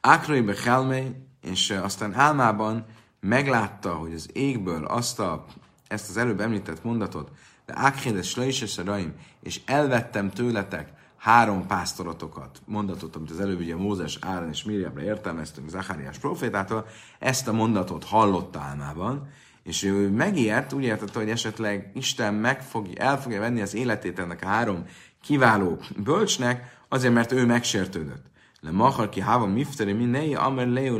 [0.00, 2.86] Ákrai Bechelmei, és aztán álmában
[3.20, 5.44] meglátta, hogy az égből azt a,
[5.88, 7.30] ezt az előbb említett mondatot,
[7.66, 14.18] de Ákhédes Slaises Raim, és elvettem tőletek három pásztorotokat, mondatot, amit az előbb ugye Mózes,
[14.20, 16.86] Áron és Miriamra értelmeztünk Zaháriás profétától,
[17.18, 19.28] ezt a mondatot hallotta álmában,
[19.62, 24.18] és ő megijedt, úgy értette, hogy esetleg Isten meg fog, el fogja venni az életét
[24.18, 24.86] ennek a három
[25.22, 28.30] kiváló bölcsnek, azért, mert ő megsértődött
[28.60, 30.96] le machar ki hava mifteri minei, amer leo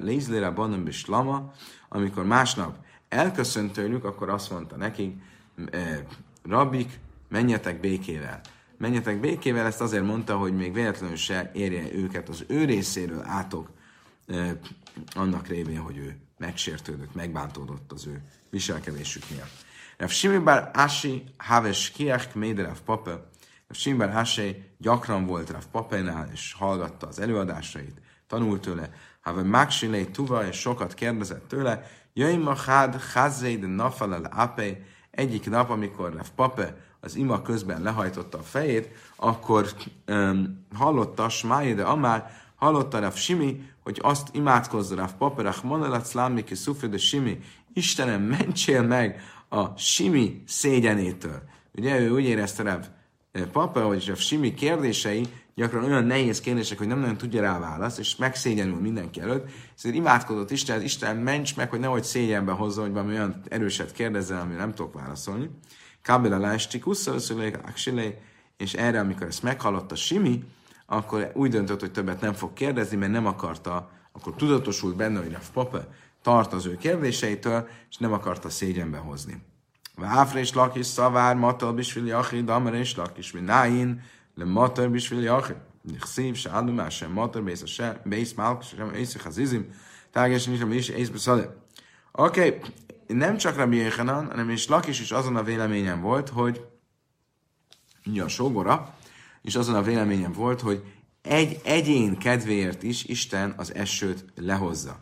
[0.00, 1.52] lézlére banom bislama,
[1.88, 2.76] amikor másnap
[3.08, 5.14] elköszönt tőlük, akkor azt mondta nekik,
[5.70, 6.06] e,
[6.42, 8.40] rabik, menjetek békével.
[8.78, 13.70] Menjetek békével, ezt azért mondta, hogy még véletlenül se érje őket az ő részéről átok,
[14.26, 14.58] e,
[15.14, 19.68] annak révén, hogy ő megsértődött, megbántódott az ő viselkedésük miatt.
[19.96, 23.29] Rav Simibár Ási Haves Kiach Méderev Papa
[23.70, 30.46] Simber Hasé gyakran volt Rav Papenál, és hallgatta az előadásait, tanult tőle, Have Maxilei Tuva,
[30.46, 33.00] és sokat kérdezett tőle, Jöjj ma hád,
[33.40, 34.80] de nafalal ape,
[35.10, 39.72] egyik nap, amikor Rav Pape az ima közben lehajtotta a fejét, akkor
[40.06, 41.28] um, hallotta
[41.74, 46.54] de Amár, hallotta Rav Simi, hogy azt imádkozza Rav Pape, Rachmanalat Szlámi, ki
[46.90, 47.38] de Simi,
[47.72, 51.42] Istenem, mentsél meg a Simi szégyenétől.
[51.72, 52.86] Ugye ő úgy érezte Rav
[53.52, 57.98] papa, vagy a Simi kérdései gyakran olyan nehéz kérdések, hogy nem nagyon tudja rá választ,
[57.98, 59.50] és megszégyenül mindenki előtt.
[59.76, 64.40] Ezért imádkozott Isten, Isten ments meg, hogy nehogy szégyenbe hozza, hogy valami olyan erőset kérdezzel,
[64.40, 65.50] ami nem tudok válaszolni.
[66.02, 67.08] Kábel a lástikus,
[68.56, 70.44] és erre, amikor ezt meghallotta Simi,
[70.86, 75.34] akkor úgy döntött, hogy többet nem fog kérdezni, mert nem akarta, akkor tudatosult benne, hogy
[75.34, 75.86] a papa
[76.22, 79.42] tart az ő kérdéseitől, és nem akarta szégyenbe hozni.
[80.00, 84.02] Váfrés lakis szavár, matal bisfil jachid, amarés lakis mináin,
[84.34, 85.56] le matar bisfil jachid.
[85.82, 89.66] Nichszív, se adumás, sem matar, bész, se, bész, málk, sem észre, hazizim,
[90.10, 91.56] tágás, nisem is, észbe szade.
[92.12, 92.60] Oké, okay.
[93.06, 96.66] nem csak Rabbi Jéhanan, hanem és Lakis is azon a véleményem volt, hogy
[98.06, 98.94] ugye a sógora,
[99.42, 100.82] és azon a véleményem volt, hogy
[101.22, 104.98] egy egyén kedvéért is Isten az esőt lehozza.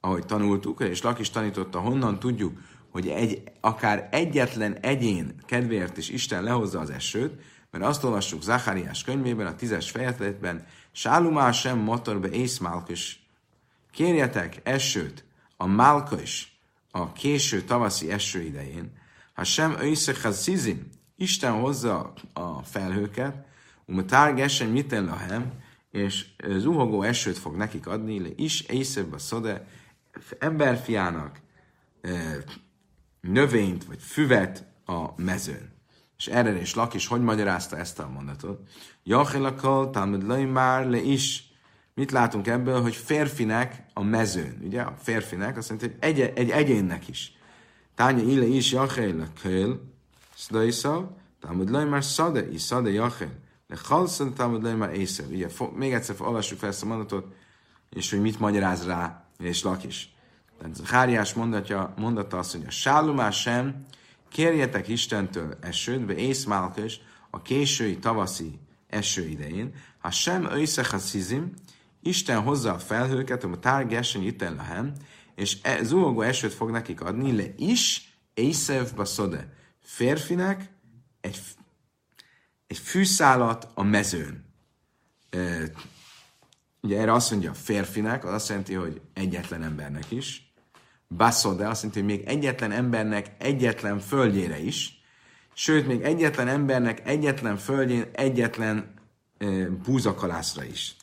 [0.00, 2.58] Ahogy tanultuk, és Lakis tanította, honnan tudjuk,
[2.92, 9.04] hogy egy, akár egyetlen egyén kedvéért is Isten lehozza az esőt, mert azt olvassuk Zachariás
[9.04, 13.18] könyvében, a tízes fejezetben, Sálumá sem motorbe észmálkos.
[13.90, 15.24] Kérjetek esőt
[15.56, 18.92] a málkos, a késő tavaszi eső idején,
[19.32, 19.76] ha sem
[20.30, 23.34] szizim, Isten hozza a felhőket,
[23.86, 25.52] umatár gesen miten lahem,
[25.90, 26.26] és
[26.56, 29.66] zuhogó esőt fog nekik adni, le is észebb a szode,
[30.38, 31.40] emberfiának
[33.22, 35.72] növényt vagy füvet a mezőn.
[36.16, 38.60] És erre is Lakis hogy magyarázta ezt a mondatot?
[39.02, 41.50] Jachilakal, Talmud már le is.
[41.94, 44.80] Mit látunk ebből, hogy férfinek a mezőn, ugye?
[44.80, 47.36] A férfinek azt jelenti, hogy egy, egy egyénnek is.
[47.94, 49.92] Tánya ile is jachilakal,
[50.34, 51.04] szlaiszav,
[51.40, 53.32] Talmud már szade is, szade jachil.
[53.68, 55.26] Le halszan Talmud már észer.
[55.26, 57.34] Ugye, még egyszer olvassuk fel ezt a mondatot,
[57.90, 60.11] és hogy mit magyaráz rá, és Lakis.
[60.62, 63.84] Tehát Háriás mondatja, mondata azt, hogy a sálumás sem,
[64.28, 71.52] kérjetek Istentől esőt, be észmálkös a késői tavaszi eső idején, ha sem a szizim,
[72.02, 74.92] Isten hozza a felhőket, a tárgesen itten lehem,
[75.34, 79.52] és e, zuhogó esőt fog nekik adni, le is Észev baszode.
[79.80, 80.72] Férfinek
[81.20, 81.40] egy,
[82.66, 84.44] egy fűszálat a mezőn.
[85.30, 85.62] E,
[86.80, 90.51] ugye erre azt mondja a férfinek, az azt jelenti, hogy egyetlen embernek is,
[91.16, 95.02] Baszode azt jelenti, hogy még egyetlen embernek egyetlen földjére is,
[95.54, 98.94] sőt, még egyetlen embernek egyetlen földjén egyetlen
[99.38, 100.96] e, búzakalászra is.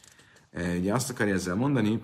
[0.51, 2.03] E, ugye azt akarja ezzel mondani,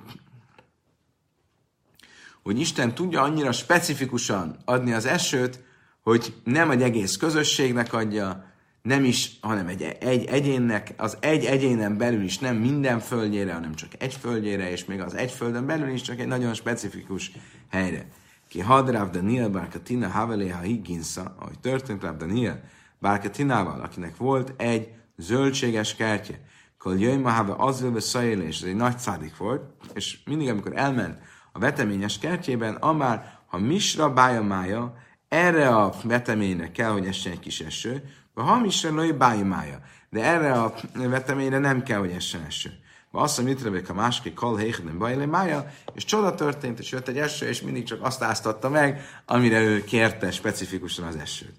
[2.43, 5.63] hogy Isten tudja annyira specifikusan adni az esőt,
[6.01, 8.53] hogy nem egy egész közösségnek adja,
[8.85, 13.73] nem is, hanem egy, egy egyénnek, az egy egyénen belül is nem minden földjére, hanem
[13.73, 17.31] csak egy földjére, és még az egy földön belül is csak egy nagyon specifikus
[17.69, 18.07] helyre.
[18.47, 22.63] Ki hadráv Daniel Barkatina Havelé ha higginsza, ahogy történt Ráv Daniel
[22.99, 26.39] Barkatinával, akinek volt egy zöldséges kertje.
[26.77, 27.85] Kol jöjj ma have az
[28.21, 31.19] és ez egy nagy szádik volt, és mindig, amikor elment
[31.51, 37.39] a veteményes kertjében, amár, ha misra bája mája, erre a veteményre kell, hogy essen egy
[37.39, 38.03] kis eső,
[38.35, 42.69] vagy ha misra lőj bája mája, de erre a veteményre nem kell, hogy essen eső.
[43.11, 47.17] Azt mondja, hogy a másik kal héchden bajlé mája, és csoda történt, és jött egy
[47.17, 51.55] eső, és mindig csak azt áztatta meg, amire ő kérte specifikusan az esőt.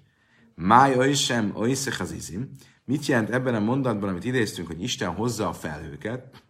[0.55, 1.51] Mája is sem
[1.99, 2.49] az izim.
[2.85, 6.43] Mit jelent ebben a mondatban, amit idéztünk, hogy Isten hozza a felhőket?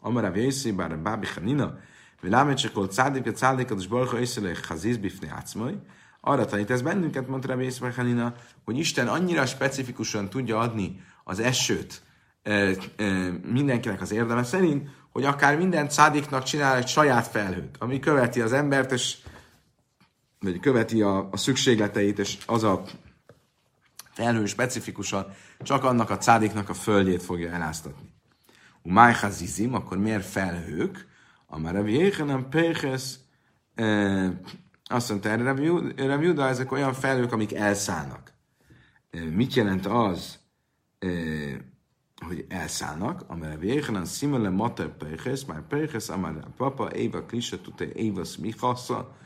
[0.00, 1.78] Amara vészi, bár a bábi hanina,
[2.20, 5.78] Vilámet csak ott szádik, a szádikat, és barha észre haziz bifni átszmai.
[6.26, 8.34] Arra tanít ez bennünket, mondta Rabbi Hanina,
[8.64, 12.02] hogy Isten annyira specifikusan tudja adni az esőt,
[13.42, 18.52] mindenkinek az érdeme szerint, hogy akár minden szádiknak csinál egy saját felhőt, ami követi az
[18.52, 19.16] embert, és
[20.40, 22.82] vagy követi a, a szükségleteit, és az a
[24.10, 25.26] felhő specifikusan
[25.60, 28.12] csak annak a cádiknak a földjét fogja eláztatni.
[28.82, 31.06] Umájha zizim, akkor miért felhők?
[31.46, 33.24] Amár Revi nem Péhez,
[34.88, 35.42] azt mondta erre
[35.96, 38.32] Revi Juda, ezek olyan felhők, amik elszállnak.
[39.30, 40.38] Mit jelent az,
[42.26, 48.24] hogy elszállnak, amire végén szimele mater peches, már peches, amire papa éva klisa tudta éva
[48.24, 49.16] smichassa.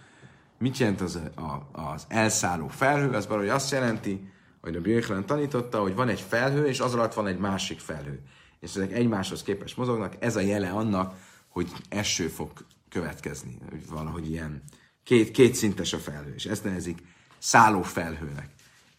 [0.58, 3.10] Mit jelent az, a, az elszálló felhő?
[3.10, 7.14] Az valahogy azt jelenti, hogy a Björklen tanította, hogy van egy felhő, és az alatt
[7.14, 8.22] van egy másik felhő.
[8.60, 10.16] És ezek egymáshoz képest mozognak.
[10.18, 11.14] Ez a jele annak,
[11.48, 12.50] hogy eső fog
[12.88, 13.58] következni.
[13.88, 14.62] Valahogy ilyen
[15.04, 17.02] két, két szintes a felhő, és ezt nevezik
[17.38, 18.50] szálló felhőnek.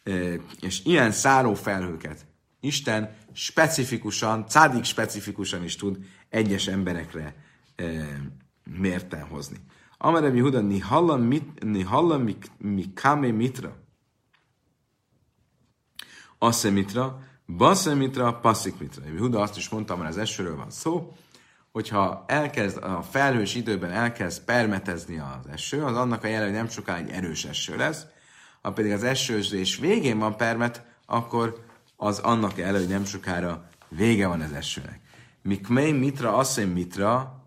[0.03, 0.11] E,
[0.59, 2.25] és ilyen szálló felhőket
[2.59, 5.97] Isten specifikusan, cádik specifikusan is tud
[6.29, 7.35] egyes emberekre
[8.63, 9.57] mérten hozni.
[9.97, 13.75] Amarem Yehuda, ni hallam, mit, ni hallam mi, mi kame mitra.
[16.37, 19.05] Asze mitra, basze mitra, passzik mitra.
[19.05, 21.15] Yehuda azt is mondta, mert az esőről van szó,
[21.71, 26.69] hogyha elkezd a felhős időben elkezd permetezni az eső, az annak a jele, hogy nem
[26.69, 28.05] sokáig egy erős eső lesz,
[28.61, 34.27] ha pedig az esőzés végén van permet, akkor az annak elő, hogy nem sokára vége
[34.27, 34.99] van az esőnek.
[35.41, 37.43] Mikmei mitra asszony mitra,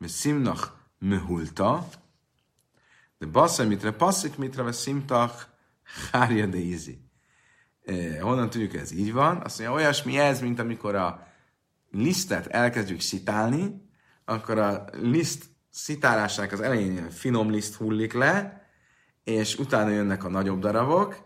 [0.00, 1.88] szimnach mehulta,
[3.18, 5.46] de basszony mitra, passzik mitra, szimtach
[6.12, 6.98] hárja de ízi.
[8.20, 9.36] Honnan tudjuk, ez így van?
[9.36, 11.26] Azt mondja, olyasmi ez, mint amikor a
[11.94, 13.82] lisztet elkezdjük szitálni,
[14.24, 18.62] akkor a liszt szitálásának az elején finom liszt hullik le,
[19.24, 21.24] és utána jönnek a nagyobb darabok,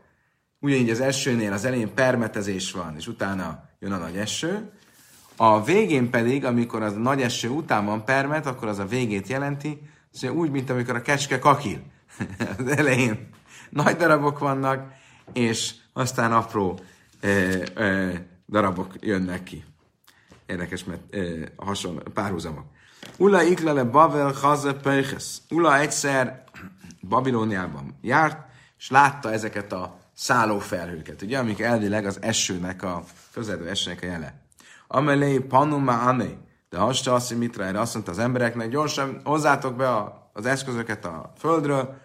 [0.60, 4.70] Ugyanígy az esőnél az elején permetezés van, és utána jön a nagy eső.
[5.36, 9.82] A végén pedig, amikor az nagy eső után van permet, akkor az a végét jelenti,
[10.10, 11.82] szóval úgy, mint amikor a kecske kakil.
[12.58, 13.28] az elején
[13.70, 14.92] nagy darabok vannak,
[15.32, 16.78] és aztán apró
[17.20, 18.12] ö, ö,
[18.48, 19.64] darabok jönnek ki.
[20.48, 22.64] Érdekes, mert ö, hasonló, párhuzamok.
[23.16, 25.36] Ula iklele Bavel Haze Peiches.
[25.50, 26.44] Ula egyszer
[27.08, 28.38] Babilóniában járt,
[28.78, 34.34] és látta ezeket a szállófelhőket, ugye, amik elvileg az esőnek a, közelő esőnek a jele.
[34.86, 36.28] Amelé panuma ane,
[36.70, 40.46] de hasta azt, hogy mit erre azt mondta az embereknek, gyorsan hozzátok be a, az
[40.46, 41.96] eszközöket a földről,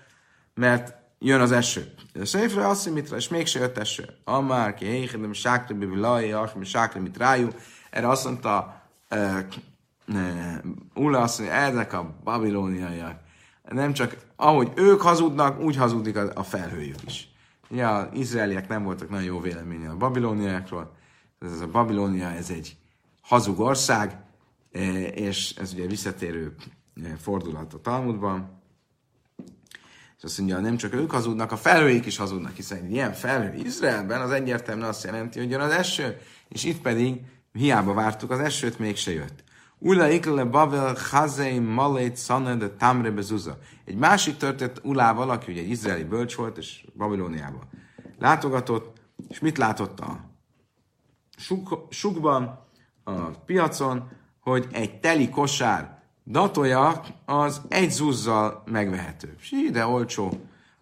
[0.54, 1.94] mert jön az eső.
[2.14, 4.06] De széfre azt, hogy mitra, és mégse jött eső.
[4.24, 7.48] Amár ki héhidem, sákli bibi laj, achmi sákli mit rájú.
[7.94, 8.82] Erre azt mondta
[10.94, 13.20] Ula azt mondja, ezek a babilóniaiak,
[13.70, 17.32] nem csak ahogy ők hazudnak, úgy hazudik a, a felhőjük is.
[17.70, 20.96] Ugye az izraeliek nem voltak nagyon jó véleménye a babilóniákról.
[21.40, 22.78] Ez a Babilónia, ez egy
[23.22, 24.24] hazug ország,
[25.14, 26.56] és ez ugye visszatérő
[27.22, 28.62] fordulat a Talmudban.
[30.18, 34.22] És azt mondja, nem csak ők hazudnak, a felhőik is hazudnak, hiszen ilyen felhő Izraelben
[34.22, 37.22] az egyértelműen azt jelenti, hogy jön az eső, és itt pedig
[37.54, 39.44] hiába vártuk az esőt, mégse jött.
[39.78, 43.58] Ula ikle Bavel Chazei Malét Szane Tamre Bezuza.
[43.86, 47.62] Egy másik történt Ulával, aki ugye egy izraeli bölcs volt, és Babilóniában
[48.20, 50.20] látogatott, és mit látott a
[51.38, 52.60] suk, sukban,
[53.04, 59.36] a piacon, hogy egy teli kosár datója az egy zuzzal megvehető.
[59.40, 60.32] Sí, de olcsó.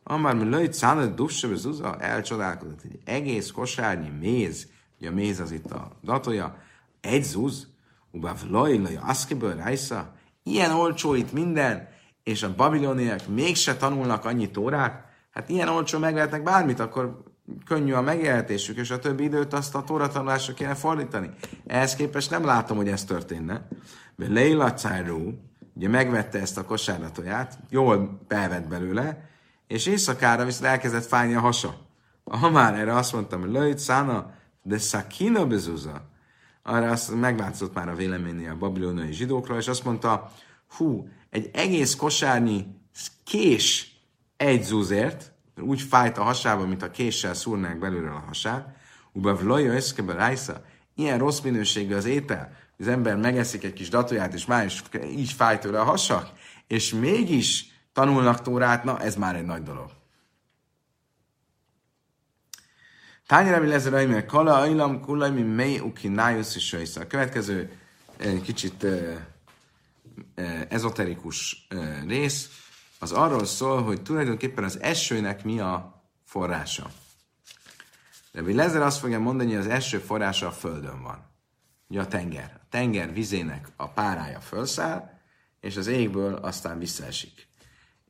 [0.04, 4.68] Amár mi lőtt szállott dusse zuzza, elcsodálkozott, hogy egész kosárnyi méz,
[5.02, 6.58] ugye a méz az itt a datója,
[7.00, 7.68] egy zuz,
[8.12, 11.88] ubáv lajlaja, aszkiből rájsza, ilyen olcsó itt minden,
[12.24, 17.24] és a babiloniak mégse tanulnak annyi tórát, hát ilyen olcsó megvehetnek bármit, akkor
[17.66, 21.30] könnyű a megélhetésük, és a többi időt azt a tóratanulásra kéne fordítani.
[21.68, 23.68] Ehhez képest nem látom, hogy ez történne.
[24.16, 25.34] De Leila Cáró,
[25.76, 29.30] ugye megvette ezt a kosárlatoját, jól belvett belőle,
[29.68, 31.76] és éjszakára viszont elkezdett fájni a hasa.
[32.24, 36.10] Ha már erre azt mondtam, hogy Lőjt Szána, de Szakina bezuza,
[36.64, 40.32] arra azt meglátszott már a véleménye a babiloniai zsidókról, és azt mondta,
[40.78, 42.66] hú, egy egész kosárnyi
[43.24, 43.96] kés
[44.38, 48.76] egy zúzért, úgy fájt a hasába, mint a késsel szúrnák belőle a hasát,
[49.12, 50.62] ubav loja összkebe rájsza,
[50.96, 55.32] ilyen rossz minőségű az étel, az ember megeszik egy kis datóját, és már is így
[55.32, 56.32] fáj tőle a hasak,
[56.68, 60.01] és mégis tanulnak tórát, na ez már egy nagy dolog.
[63.32, 67.72] Tányra mi lesz a kala, ajlam, kulaj, mi mely, uki, nájusz és A következő
[68.44, 68.86] kicsit
[70.70, 71.68] ezoterikus
[72.08, 72.50] rész,
[73.00, 76.92] az arról szól, hogy tulajdonképpen az esőnek mi a forrása.
[78.32, 81.26] De Lezer azt fogja mondani, hogy az eső forrása a földön van.
[81.88, 82.60] Ugye a tenger.
[82.64, 85.20] A tenger vizének a párája felszáll,
[85.60, 87.48] és az égből aztán visszaesik.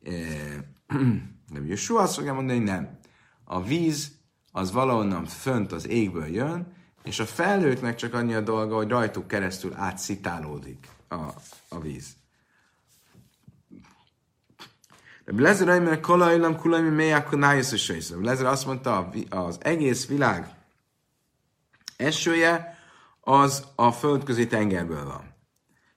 [1.53, 2.99] De Jesú azt fogja mondani, hogy nem.
[3.43, 4.19] A víz
[4.51, 9.27] az valahonnan fönt az égből jön, és a felhőknek csak annyi a dolga, hogy rajtuk
[9.27, 11.15] keresztül átszitálódik a,
[11.69, 12.15] a víz.
[15.25, 20.55] Lezer Aimer Kolailam Kulaimi Meyak Nájusz Lezer azt mondta, az egész világ
[21.97, 22.77] esője
[23.21, 25.29] az a földközi tengerből van.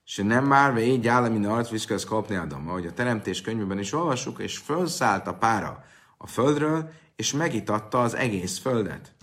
[0.05, 3.93] És nem már így áll, mint arc viszkez kapni Adam, ahogy a teremtés könyvében is
[3.93, 5.83] olvasjuk, és fölszállt a pára
[6.17, 9.15] a földről, és megitatta az egész földet.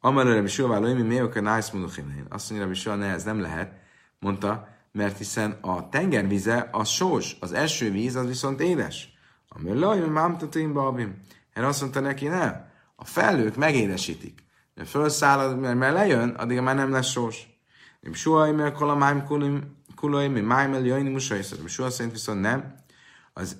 [0.00, 1.72] Amelőre is jól mi miért a nice
[2.28, 3.72] Azt mondja, hogy soha ne, ez nem lehet,
[4.18, 9.12] mondta, mert hiszen a tengervize az sós, az esővíz az viszont édes.
[9.48, 11.20] Ami laj, mámtatim babim.
[11.52, 12.66] Erre azt mondta neki, nem.
[12.96, 14.44] A felhők megédesítik.
[14.74, 17.46] De felszáll, mert, mert lejön, addig már nem lesz sós.
[18.00, 19.24] Nem soha, mert kolamáim
[19.94, 21.58] kulai, mi májmel jöjjni musajszor.
[21.68, 22.74] Soha szerint viszont nem.
[23.32, 23.56] Az,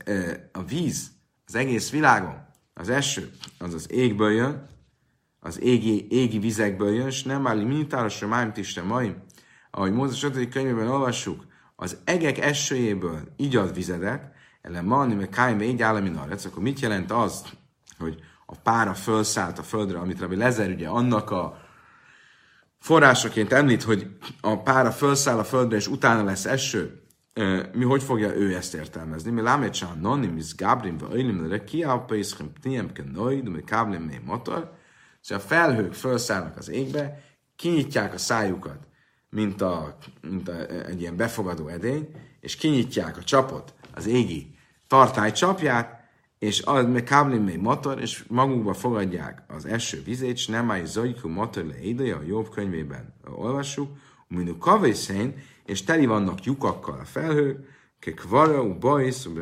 [0.52, 1.10] a víz,
[1.46, 2.47] az egész világon,
[2.78, 4.66] az eső, az az égből jön,
[5.40, 9.22] az égi, égi vizekből jön, és nem áll minitárosra májm tiste maim.
[9.70, 10.48] Ahogy Mózes 5.
[10.48, 16.44] könyvében olvassuk, az egek esőjéből így ad vizedet, ele mani, meg kájme így állami narec,
[16.44, 17.44] akkor mit jelent az,
[17.98, 21.58] hogy a pára fölszállt a földre, amit Rabbi Lezer ugye annak a
[22.78, 27.02] forrásaként említ, hogy a pára fölszáll a földre, és utána lesz eső,
[27.72, 29.30] mi hogy fogja ő ezt értelmezni?
[29.30, 29.42] Mi
[30.00, 34.20] noni, mi zgábrim, vagy öjlim, de ki a pészkem, tiem, ke noid, mi káblim, mi
[34.24, 34.72] motor.
[35.20, 37.22] Szóval a felhők felszállnak az égbe,
[37.56, 38.78] kinyitják a szájukat,
[39.30, 42.08] mint, a, mint a, egy ilyen befogadó edény,
[42.40, 44.54] és kinyitják a csapot, az égi
[44.86, 45.96] tartály csapját,
[46.38, 50.84] és az meg káblim még motor, és magukba fogadják az eső vizét, és nem állj
[50.84, 53.90] zajkú motor le ideje, a jobb könyvében olvassuk,
[54.28, 55.34] mint a kavészén,
[55.68, 59.32] és teli vannak lyukakkal a felhők, ke kvara, u bajsz, u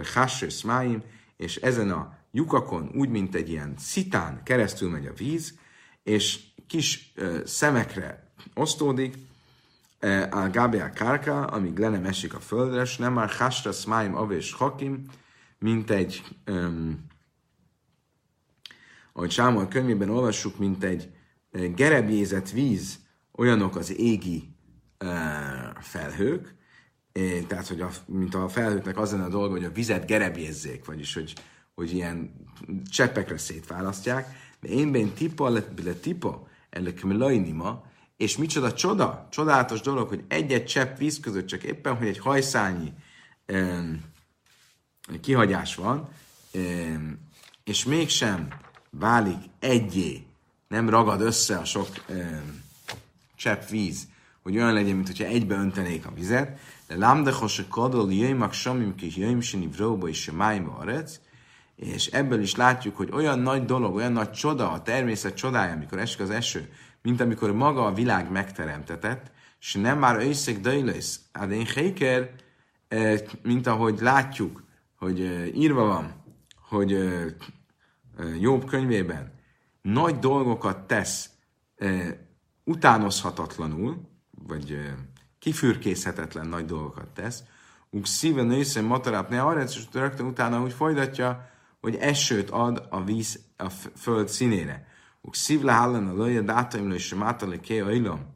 [0.49, 1.03] szmáim,
[1.37, 5.59] és ezen a lyukakon úgy, mint egy ilyen szitán keresztül megy a víz,
[6.03, 7.13] és kis
[7.45, 9.15] szemekre osztódik,
[10.31, 14.53] a Gábia Kárka, amíg le nem esik a földre, és nem már Hasra Smáim Avés
[14.53, 15.05] Hakim,
[15.59, 17.07] mint egy, um,
[19.13, 21.11] ahogy Sámol könyvében olvassuk, mint egy
[21.75, 22.99] gerebjézett víz,
[23.33, 24.56] olyanok az égi
[25.81, 26.55] felhők,
[27.47, 31.15] tehát, hogy a, mint a felhőknek az lenne a dolga, hogy a vizet gerebjézzék, vagyis,
[31.15, 31.33] hogy,
[31.75, 32.33] hogy ilyen
[32.91, 35.63] cseppekre szétválasztják, de én ben tipa le
[36.01, 36.49] tipa,
[37.55, 37.85] ma,
[38.17, 42.93] és micsoda csoda, csodálatos dolog, hogy egy-egy csepp víz között csak éppen, hogy egy hajszányi
[43.49, 44.05] um,
[45.21, 46.09] kihagyás van,
[46.55, 47.19] um,
[47.65, 48.49] és mégsem
[48.91, 50.27] válik egyé,
[50.69, 52.63] nem ragad össze a sok um,
[53.37, 54.09] csepp víz,
[54.47, 58.95] hogy olyan legyen, mint hogyha egybe öntenék a vizet, de lámdechos a kadol jöjjmak samim
[58.95, 61.21] ki jöjjm sini vróba és májba arec,
[61.77, 65.99] és ebből is látjuk, hogy olyan nagy dolog, olyan nagy csoda, a természet csodája, amikor
[65.99, 66.73] esik az eső,
[67.03, 69.31] mint amikor maga a világ megteremtetett,
[69.61, 72.31] és nem már őszeg dajlesz, hát én héker,
[72.89, 74.65] eh, mint ahogy látjuk,
[74.99, 76.23] hogy eh, írva van,
[76.69, 77.25] hogy eh,
[78.41, 79.33] Jobb könyvében
[79.83, 81.31] nagy dolgokat tesz
[82.65, 84.15] utánozhatatlanul,
[84.47, 84.95] vagy
[85.39, 87.43] kifürkészhetetlen nagy dolgokat tesz,
[87.91, 93.05] uk szíve nőszem matarát ne arra, és rögtön utána úgy folytatja, hogy esőt ad a
[93.05, 94.87] víz a föld színére.
[95.21, 98.35] Uk szívle a löje dátaimlő és mátale ké ajlom,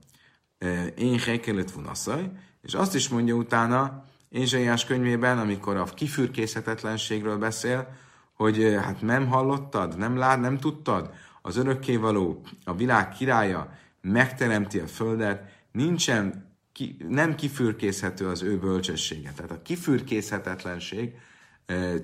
[0.97, 2.31] én hekelet vonaszaj,
[2.63, 7.89] és azt is mondja utána, Ézsaiás könyvében, amikor a kifürkészhetetlenségről beszél,
[8.35, 11.11] hogy hát nem hallottad, nem lát, nem tudtad,
[11.43, 19.33] az örökkévaló, a világ királya megteremti a földet, nincsen, ki, nem kifürkészhető az ő bölcsessége.
[19.33, 21.15] Tehát a kifürkészhetetlenség,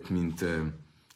[0.09, 0.45] mint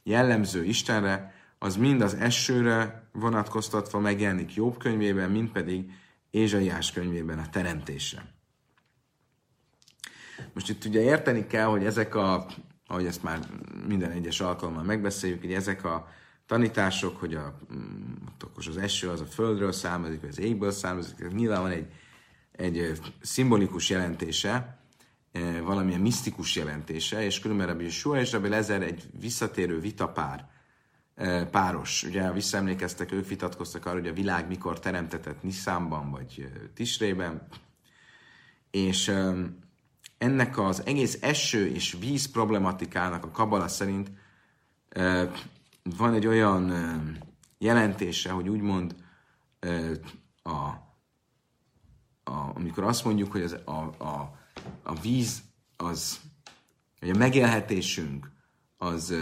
[0.02, 5.90] jellemző Istenre, az mind az esőre vonatkoztatva megjelenik Jobb könyvében, mind pedig
[6.30, 8.34] Ézsaiás könyvében a teremtésre.
[10.52, 12.46] Most itt ugye érteni kell, hogy ezek a,
[12.86, 13.38] ahogy ezt már
[13.86, 16.08] minden egyes alkalommal megbeszéljük, hogy ezek a
[16.46, 18.12] tanítások, hogy a, mm,
[18.68, 21.86] az eső az a földről származik, vagy az égből származik, nyilván van egy,
[22.60, 24.78] egy szimbolikus jelentése,
[25.62, 30.48] valamilyen misztikus jelentése, és különben Rabbi Yeshua és Rabbi Lezer egy visszatérő vitapár,
[31.50, 32.02] páros.
[32.02, 37.46] Ugye visszaemlékeztek, ők vitatkoztak arra, hogy a világ mikor teremtetett Nisszánban, vagy Tisrében,
[38.70, 39.12] és
[40.18, 44.10] ennek az egész eső és víz problematikának a kabala szerint
[45.82, 46.72] van egy olyan
[47.58, 48.94] jelentése, hogy úgymond
[50.42, 50.88] a,
[52.30, 54.38] a, amikor azt mondjuk, hogy az, a, a,
[54.82, 55.42] a víz
[55.76, 56.20] az,
[57.00, 58.30] hogy a megélhetésünk
[58.76, 59.14] az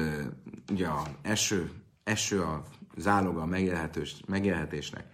[0.70, 1.70] ugye a eső,
[2.04, 2.62] eső a
[2.96, 5.04] záloga a megélhetős, megélhetésnek.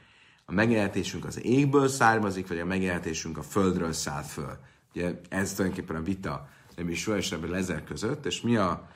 [0.45, 4.59] A megélhetésünk az égből származik, vagy a megélhetésünk a földről száll föl.
[4.95, 8.89] Ugye ez tulajdonképpen a vita nem is és Rebbe Lezer között, és mi a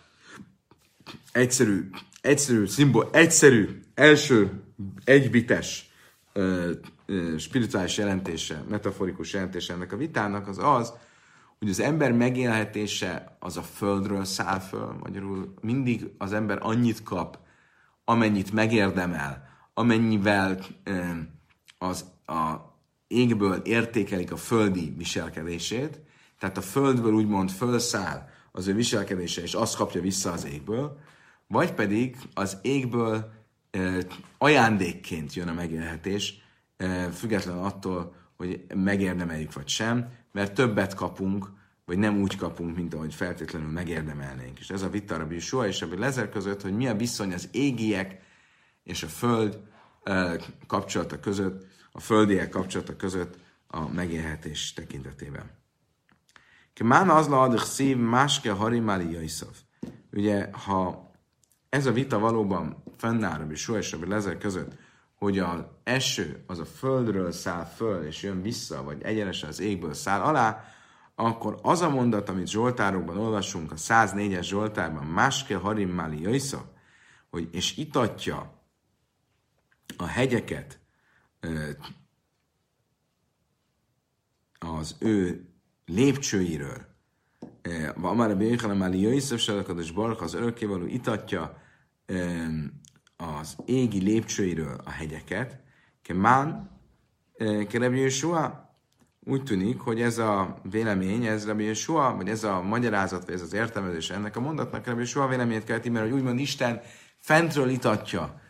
[1.33, 1.91] egyszerű,
[2.21, 4.63] egyszerű szimbol, egyszerű, első
[5.05, 5.88] egybites
[6.39, 6.70] uh,
[7.09, 10.93] uh, spirituális jelentése, metaforikus jelentése ennek a vitának az az,
[11.59, 17.39] hogy az ember megélhetése az a földről száll föl, magyarul mindig az ember annyit kap,
[18.05, 21.16] amennyit megérdemel, amennyivel uh,
[21.78, 22.68] az a
[23.07, 26.01] égből értékelik a földi viselkedését,
[26.39, 30.99] tehát a földből úgymond fölszáll az ő viselkedése, és azt kapja vissza az égből,
[31.47, 33.38] vagy pedig az égből
[34.39, 36.43] ajándékként jön a megélhetés,
[37.12, 43.14] független attól, hogy megérdemeljük vagy sem, mert többet kapunk, vagy nem úgy kapunk, mint ahogy
[43.14, 44.59] feltétlenül megérdemelnénk.
[44.59, 47.49] És ez a vita a Soha és a Lezer között, hogy mi a viszony az
[47.53, 48.21] égiek
[48.83, 49.61] és a föld
[50.66, 55.51] kapcsolata között, a földiek kapcsolata között a megélhetés tekintetében.
[56.73, 59.57] Kemán az la szív máske harimali jaiszov.
[60.12, 61.11] Ugye, ha
[61.69, 64.73] ez a vita valóban fennáll, és Só és Lezer között,
[65.15, 69.95] hogy az eső az a földről száll föl, és jön vissza, vagy egyenesen az égből
[69.95, 70.65] száll alá,
[71.15, 76.65] akkor az a mondat, amit Zsoltárokban olvasunk, a 104-es Zsoltárban, máske harim mali jaiszov,
[77.31, 78.63] hogy és itatja
[79.97, 80.81] a hegyeket
[84.59, 85.49] az ő
[85.87, 86.87] lépcsőiről.
[87.95, 91.63] Van már a Béjhan, Máli Jöjszöv, Selakados Barka, az örökkévaló itatja
[93.19, 95.61] az égi lépcsőiről a hegyeket.
[96.03, 96.71] Kemán,
[97.69, 98.66] Kerebi Yeshua,
[99.25, 103.43] úgy tűnik, hogy ez a vélemény, ez Rabbi Yeshua, vagy ez a magyarázat, vagy ez
[103.43, 106.81] az értelmezés ennek a mondatnak Rabbi Yeshua véleményét kelti, mert hogy úgymond Isten
[107.19, 108.41] fentről itatja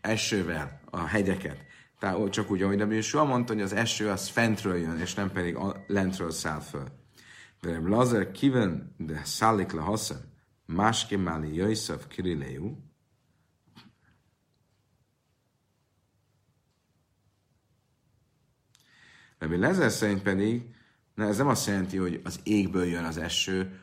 [0.00, 1.56] esővel a hegyeket.
[1.98, 5.32] Tehát csak úgy, ahogy Rabbi Yeshua mondta, hogy az eső az fentről jön, és nem
[5.32, 6.86] pedig lentről száll föl.
[7.60, 10.20] De Blazer kiven de szállik le haszem,
[10.66, 12.76] másképp máli Jöjszöv Kirileu,
[19.44, 20.62] Rabbi Lezer szerint pedig,
[21.14, 23.80] na ez nem azt jelenti, hogy az égből jön az eső,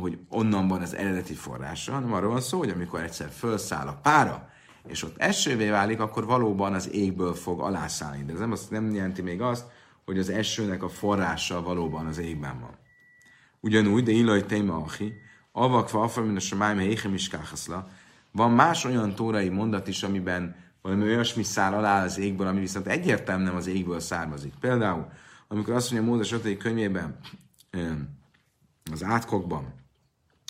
[0.00, 3.98] hogy onnan van az eredeti forrása, hanem arról van szó, hogy amikor egyszer felszáll a
[4.02, 4.48] pára,
[4.86, 8.24] és ott esővé válik, akkor valóban az égből fog alászállni.
[8.24, 9.64] De ez nem, azt nem jelenti még azt,
[10.04, 12.76] hogy az esőnek a forrása valóban az égben van.
[13.60, 15.12] Ugyanúgy, de illaj téma achi,
[15.52, 17.30] avakva afra, mint a héchem is
[18.32, 20.56] Van más olyan tórai mondat is, amiben
[20.86, 24.52] valami olyasmi száll alá az égből, ami viszont egyértelműen nem az égből származik.
[24.60, 25.06] Például,
[25.48, 26.56] amikor azt mondja Mózes 5.
[26.56, 27.18] könyvében,
[28.92, 29.74] az átkokban,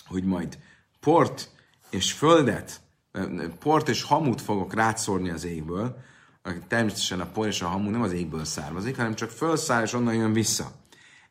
[0.05, 0.59] hogy majd
[0.99, 1.51] port
[1.89, 2.81] és földet,
[3.59, 5.97] port és hamut fogok rátszórni az égből,
[6.67, 10.15] természetesen a por és a hamu nem az égből származik, hanem csak felszáll és onnan
[10.15, 10.71] jön vissza.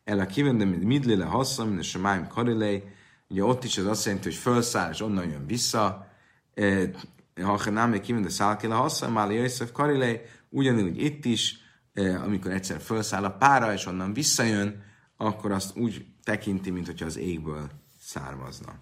[0.04, 2.82] El a kivendem, mint midlile hassza, mint a semáim karilei,
[3.28, 6.06] ugye ott is ez azt jelenti, hogy felszáll és onnan jön vissza,
[7.42, 11.58] ha nem még kivende szálkéle hassza, máli Jöjszöv karilei, ugyanúgy itt is,
[12.24, 14.84] amikor egyszer felszáll a pára, és onnan visszajön,
[15.16, 17.70] akkor azt úgy tekinti, mint hogyha az égből
[18.00, 18.74] származna.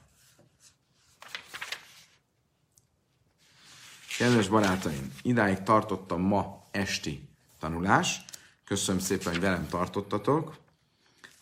[4.18, 7.28] Kedves barátaim, idáig tartottam ma esti
[7.58, 8.24] tanulás.
[8.64, 10.56] Köszönöm szépen, hogy velem tartottatok.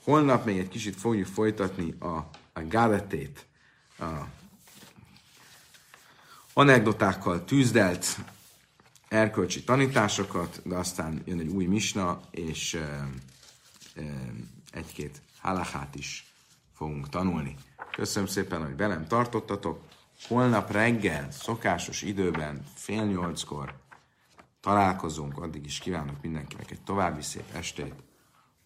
[0.03, 2.17] Holnap még egy kicsit fogjuk folytatni a,
[2.53, 3.47] a gáletét,
[3.99, 4.05] a
[6.53, 8.18] anekdotákkal tűzdelt
[9.09, 12.80] erkölcsi tanításokat, de aztán jön egy új misna, és
[14.70, 16.32] egy-két halachát is
[16.74, 17.57] fogunk tanulni.
[17.90, 19.82] Köszönöm szépen, hogy velem tartottatok.
[20.28, 23.74] Holnap reggel, szokásos időben, fél nyolckor
[24.61, 25.38] találkozunk.
[25.38, 27.94] Addig is kívánok mindenkinek egy további szép estét.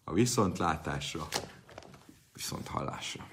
[0.03, 1.27] A viszontlátásra,
[2.33, 3.27] viszont hallásra.